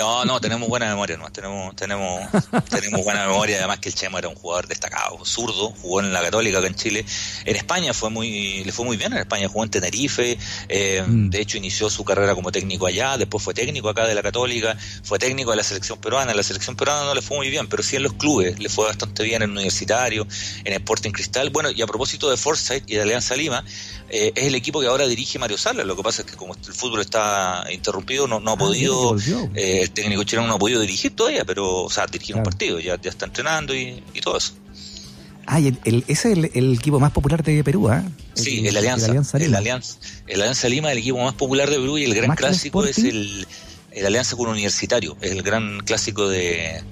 No, 0.00 0.24
no, 0.24 0.40
tenemos 0.40 0.66
buena 0.66 0.88
memoria, 0.88 1.18
no, 1.18 1.30
tenemos, 1.30 1.76
tenemos, 1.76 2.22
tenemos 2.70 3.04
buena 3.04 3.26
memoria, 3.26 3.58
además 3.58 3.80
que 3.80 3.90
el 3.90 3.94
Chemo 3.94 4.16
era 4.16 4.28
un 4.28 4.34
jugador 4.34 4.66
destacado, 4.66 5.22
zurdo, 5.26 5.74
jugó 5.82 6.00
en 6.00 6.10
la 6.10 6.22
Católica 6.22 6.56
acá 6.56 6.68
en 6.68 6.74
Chile. 6.74 7.04
En 7.44 7.54
España 7.54 7.92
fue 7.92 8.08
muy, 8.08 8.64
le 8.64 8.72
fue 8.72 8.86
muy 8.86 8.96
bien, 8.96 9.12
en 9.12 9.18
España 9.18 9.46
jugó 9.48 9.62
en 9.62 9.70
Tenerife, 9.70 10.38
eh, 10.70 11.04
mm. 11.06 11.28
de 11.28 11.40
hecho 11.42 11.58
inició 11.58 11.90
su 11.90 12.02
carrera 12.02 12.34
como 12.34 12.50
técnico 12.50 12.86
allá, 12.86 13.18
después 13.18 13.44
fue 13.44 13.52
técnico 13.52 13.90
acá 13.90 14.06
de 14.06 14.14
la 14.14 14.22
Católica, 14.22 14.74
fue 15.04 15.18
técnico 15.18 15.50
de 15.50 15.58
la 15.58 15.64
selección 15.64 16.00
peruana, 16.00 16.30
en 16.30 16.36
la 16.38 16.44
selección 16.44 16.76
peruana 16.76 17.04
no 17.04 17.14
le 17.14 17.20
fue 17.20 17.36
muy 17.36 17.50
bien, 17.50 17.68
pero 17.68 17.82
sí 17.82 17.96
en 17.96 18.04
los 18.04 18.14
clubes, 18.14 18.58
le 18.58 18.70
fue 18.70 18.86
bastante 18.86 19.22
bien 19.22 19.42
en 19.42 19.50
Universitario, 19.50 20.26
en 20.64 20.72
Sporting 20.72 21.10
Cristal. 21.10 21.50
Bueno, 21.50 21.70
y 21.70 21.82
a 21.82 21.86
propósito 21.86 22.30
de 22.30 22.38
Forsyth 22.38 22.84
y 22.86 22.94
de 22.94 23.02
Alianza 23.02 23.36
Lima, 23.36 23.62
eh, 24.08 24.32
es 24.34 24.46
el 24.46 24.54
equipo 24.54 24.80
que 24.80 24.86
ahora 24.86 25.06
dirige 25.06 25.38
Mario 25.38 25.58
Salas, 25.58 25.84
lo 25.84 25.94
que 25.94 26.02
pasa 26.02 26.22
es 26.22 26.30
que 26.30 26.36
como 26.38 26.54
el 26.54 26.72
fútbol 26.72 27.02
está 27.02 27.66
interrumpido, 27.70 28.26
no, 28.26 28.40
no 28.40 28.52
ha 28.52 28.54
ah, 28.54 28.58
podido 28.58 29.14
el 29.90 29.94
técnico 29.94 30.24
chileno 30.24 30.46
no 30.46 30.54
ha 30.54 30.58
podido 30.58 30.80
dirigir 30.80 31.14
todavía, 31.14 31.44
pero, 31.44 31.82
o 31.82 31.90
sea, 31.90 32.06
dirigir 32.06 32.36
un 32.36 32.42
partido, 32.42 32.78
ya, 32.78 33.00
ya 33.00 33.10
está 33.10 33.26
entrenando 33.26 33.74
y, 33.74 34.02
todo 34.22 34.36
eso. 34.36 34.54
Ah, 35.46 35.58
y 35.58 35.76
el, 35.84 36.04
ese 36.06 36.32
es 36.32 36.38
el, 36.54 36.74
equipo 36.74 37.00
más 37.00 37.10
popular 37.10 37.42
de 37.42 37.64
Perú, 37.64 37.88
¿ah? 37.88 38.04
Sí, 38.34 38.66
el, 38.66 38.76
Alianza, 38.76 39.06
el, 39.06 39.10
Alianza 39.10 39.38
Lima. 39.38 39.48
el 40.26 40.40
Alianza, 40.40 40.68
Lima 40.68 40.88
es 40.88 40.92
el 40.92 40.98
equipo 40.98 41.18
más 41.18 41.34
popular 41.34 41.68
de 41.68 41.76
Perú 41.76 41.98
y 41.98 42.04
el 42.04 42.14
gran 42.14 42.36
clásico 42.36 42.84
es 42.84 42.98
el, 42.98 43.46
Alianza 44.06 44.36
con 44.36 44.48
Universitario, 44.48 45.16
es 45.20 45.32
el 45.32 45.42
gran 45.42 45.80
clásico 45.80 46.28
de, 46.28 46.82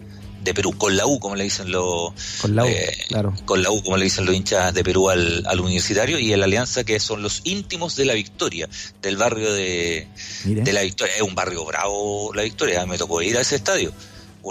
de 0.48 0.54
Perú, 0.54 0.76
con 0.76 0.96
la 0.96 1.06
U, 1.06 1.18
como 1.18 1.37
le 1.37 1.44
dicen 1.44 1.70
los... 1.70 2.12
Con 2.40 2.56
la 2.56 2.64
U, 2.64 2.68
eh, 2.68 3.04
claro. 3.08 3.34
Con 3.44 3.62
la 3.62 3.70
U, 3.70 3.82
como 3.82 3.96
le 3.96 4.04
dicen 4.04 4.24
los 4.24 4.34
hinchas 4.34 4.74
de 4.74 4.84
Perú 4.84 5.11
al, 5.11 5.44
al 5.46 5.61
universitario, 5.61 6.18
y 6.18 6.32
en 6.32 6.40
la 6.40 6.46
alianza 6.46 6.84
que 6.84 6.98
son 7.00 7.22
los 7.22 7.42
íntimos 7.44 7.96
de 7.96 8.04
la 8.04 8.14
Victoria, 8.14 8.68
del 9.02 9.16
barrio 9.16 9.52
de, 9.52 10.08
de 10.44 10.72
la 10.72 10.82
Victoria. 10.82 11.14
Es 11.16 11.22
un 11.22 11.34
barrio 11.34 11.64
bravo 11.64 12.32
la 12.34 12.42
Victoria, 12.42 12.84
me 12.87 12.98
tocó 12.98 13.22
ir 13.22 13.37
a 13.37 13.40
ese 13.40 13.56
estadio. 13.56 13.92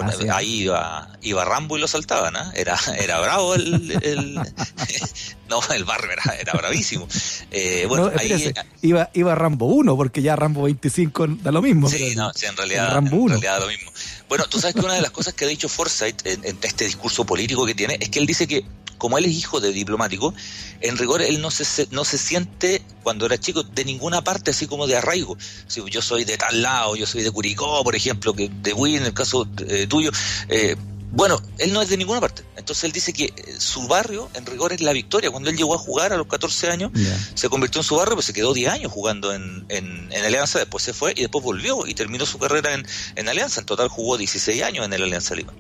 Ah, 0.01 0.12
ahí 0.33 0.63
iba, 0.63 1.10
iba 1.21 1.45
Rambo 1.45 1.77
y 1.77 1.81
lo 1.81 1.88
saltaban, 1.88 2.36
¿ah? 2.36 2.51
era, 2.55 2.77
era 2.99 3.19
bravo 3.19 3.55
el, 3.55 3.91
el 4.03 4.36
no, 5.49 5.62
el 5.73 5.86
barrio 5.86 6.12
era, 6.12 6.36
era 6.36 6.53
bravísimo. 6.53 7.07
Eh, 7.51 7.86
bueno, 7.88 8.12
ahí, 8.15 8.53
iba, 8.81 9.10
iba 9.13 9.36
Rambo 9.36 9.65
1, 9.65 9.95
porque 9.95 10.21
ya 10.21 10.36
Rambo 10.36 10.63
25 10.63 11.27
da 11.41 11.51
lo 11.51 11.62
mismo. 11.62 11.89
Sí, 11.89 12.13
no, 12.15 12.31
sí, 12.33 12.45
en 12.45 12.57
realidad, 12.57 12.93
Rambo 12.93 13.17
en 13.17 13.29
realidad 13.29 13.53
da 13.53 13.60
lo 13.62 13.67
mismo. 13.67 13.91
Bueno, 14.29 14.45
tú 14.49 14.59
sabes 14.59 14.75
que 14.75 14.81
una 14.81 14.95
de 14.95 15.01
las 15.01 15.11
cosas 15.11 15.33
que 15.33 15.45
ha 15.45 15.47
dicho 15.47 15.69
Forsyth 15.69 16.25
en, 16.25 16.57
este 16.61 16.85
discurso 16.85 17.25
político 17.25 17.65
que 17.65 17.73
tiene 17.73 17.97
es 17.99 18.09
que 18.09 18.19
él 18.19 18.25
dice 18.25 18.47
que 18.47 18.65
como 18.97 19.17
él 19.17 19.25
es 19.25 19.33
hijo 19.33 19.59
de 19.59 19.71
diplomático, 19.71 20.33
en 20.81 20.97
rigor 20.97 21.21
él 21.21 21.39
no 21.39 21.51
se, 21.51 21.87
no 21.91 22.03
se 22.03 22.17
siente 22.17 22.81
cuando 23.03 23.27
era 23.27 23.37
chico 23.37 23.61
de 23.63 23.85
ninguna 23.85 24.23
parte 24.23 24.51
así 24.51 24.65
como 24.65 24.87
de 24.87 24.97
arraigo. 24.97 25.37
Si 25.67 25.81
yo 25.89 26.01
soy 26.01 26.25
de 26.25 26.37
tal 26.37 26.61
lado, 26.61 26.95
yo 26.95 27.05
soy 27.05 27.21
de 27.21 27.31
Curicó, 27.31 27.83
por 27.83 27.95
ejemplo, 27.95 28.33
que 28.33 28.49
de 28.49 28.73
Wii 28.73 28.95
en 28.97 29.03
el 29.03 29.13
caso 29.13 29.47
eh, 29.67 29.85
tuyo. 29.87 30.11
Eh, 30.49 30.75
bueno, 31.11 31.41
él 31.57 31.73
no 31.73 31.81
es 31.81 31.89
de 31.89 31.97
ninguna 31.97 32.19
parte. 32.19 32.43
Entonces 32.57 32.83
él 32.83 32.91
dice 32.91 33.13
que 33.13 33.25
eh, 33.25 33.55
su 33.57 33.87
barrio, 33.87 34.29
en 34.33 34.45
rigor, 34.45 34.73
es 34.73 34.81
la 34.81 34.91
victoria. 34.91 35.31
Cuando 35.31 35.49
él 35.49 35.55
llegó 35.55 35.73
a 35.73 35.77
jugar 35.77 36.13
a 36.13 36.17
los 36.17 36.27
14 36.27 36.69
años, 36.69 36.91
se 37.33 37.49
convirtió 37.49 37.81
en 37.81 37.85
su 37.85 37.95
barrio, 37.95 38.15
pues 38.15 38.25
se 38.25 38.33
quedó 38.33 38.53
10 38.53 38.71
años 38.71 38.91
jugando 38.91 39.33
en, 39.33 39.65
en, 39.69 40.09
Alianza, 40.25 40.59
después 40.59 40.83
se 40.83 40.93
fue 40.93 41.13
y 41.15 41.21
después 41.21 41.43
volvió 41.43 41.87
y 41.87 41.93
terminó 41.93 42.25
su 42.25 42.37
carrera 42.37 42.73
en, 42.73 42.85
en 43.15 43.29
Alianza. 43.29 43.61
En 43.61 43.65
total 43.65 43.87
jugó 43.87 44.17
16 44.17 44.61
años 44.63 44.85
en 44.85 44.93
el 44.93 45.03
Alianza 45.03 45.35
Lima. 45.35 45.53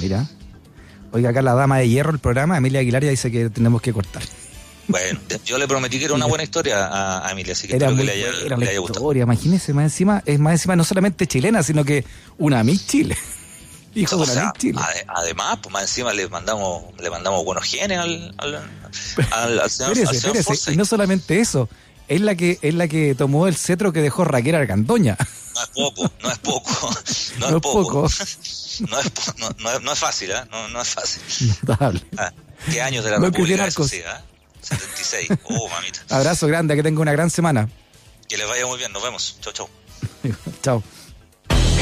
Mira. 0.00 0.28
Oiga, 1.12 1.30
acá 1.30 1.42
la 1.42 1.54
dama 1.54 1.78
de 1.78 1.88
hierro 1.88 2.10
el 2.10 2.18
programa, 2.18 2.58
Emilia 2.58 2.80
Aguilar 2.80 3.02
ya 3.02 3.10
dice 3.10 3.30
que 3.30 3.48
tenemos 3.48 3.80
que 3.80 3.92
cortar. 3.92 4.22
Bueno, 4.88 5.20
yo 5.44 5.58
le 5.58 5.68
prometí 5.68 5.98
que 5.98 6.06
era 6.06 6.14
una 6.14 6.26
buena 6.26 6.44
historia 6.44 6.88
a, 7.26 7.30
Emilia, 7.30 7.52
así 7.52 7.68
que 7.68 7.76
era 7.76 7.86
espero 7.86 7.98
que 7.98 8.04
le 8.04 8.12
haya, 8.12 8.32
era 8.44 8.56
le 8.56 8.68
haya 8.68 8.78
gustado. 8.78 9.12
Imagínese, 9.14 9.72
más 9.72 9.84
encima, 9.84 10.22
es 10.26 10.38
más 10.38 10.52
encima 10.52 10.76
no 10.76 10.84
solamente 10.84 11.26
chilena, 11.26 11.62
sino 11.62 11.84
que 11.84 12.04
una 12.38 12.64
Miss 12.64 12.86
Chile. 12.86 13.16
Hijo 13.94 14.24
de 14.24 14.52
Chile. 14.58 14.80
además, 15.08 15.58
pues 15.62 15.72
más 15.72 15.82
encima 15.82 16.12
le 16.12 16.28
mandamos, 16.28 16.84
le 17.00 17.10
mandamos 17.10 17.44
buenos 17.44 17.64
genes 17.64 17.98
al, 17.98 18.34
al, 18.38 19.60
al, 19.60 19.70
señor, 19.70 19.98
espérese, 19.98 20.72
Y 20.72 20.76
no 20.76 20.84
solamente 20.84 21.40
eso, 21.40 21.68
es 22.06 22.20
la 22.20 22.34
que, 22.34 22.58
es 22.62 22.74
la 22.74 22.88
que 22.88 23.14
tomó 23.14 23.46
el 23.46 23.56
cetro 23.56 23.92
que 23.92 24.00
dejó 24.00 24.24
Raquel 24.24 24.54
Argandoña. 24.54 25.16
No 25.54 25.62
es 25.62 25.68
poco, 25.70 26.12
no 26.22 26.30
es 26.30 26.38
poco, 26.38 26.90
no, 27.38 27.48
es 27.48 27.62
poco. 27.62 28.08
No, 28.78 29.00
es, 29.00 29.10
no, 29.58 29.80
no, 29.80 29.92
es 29.92 29.98
fácil, 29.98 30.30
¿eh? 30.30 30.44
No, 30.52 30.68
no 30.68 30.80
es 30.80 30.88
fácil. 30.88 31.52
Notable. 31.66 32.00
Ah, 32.16 32.32
¿Qué 32.70 32.80
años 32.80 33.04
de 33.04 33.10
la 33.10 33.18
no 33.18 33.24
República 33.24 33.66
eso 33.66 33.88
sí, 33.88 33.96
¿eh? 33.96 34.04
76. 34.62 35.30
Oh, 35.44 35.68
mamita. 35.68 36.00
Abrazo 36.10 36.46
grande, 36.46 36.76
que 36.76 36.84
tenga 36.84 37.00
una 37.00 37.10
gran 37.10 37.28
semana. 37.28 37.68
Que 38.28 38.36
les 38.36 38.46
vaya 38.46 38.66
muy 38.66 38.78
bien, 38.78 38.92
nos 38.92 39.02
vemos. 39.02 39.36
Chau, 39.40 39.52
chau. 39.52 39.68
chau. 40.62 40.82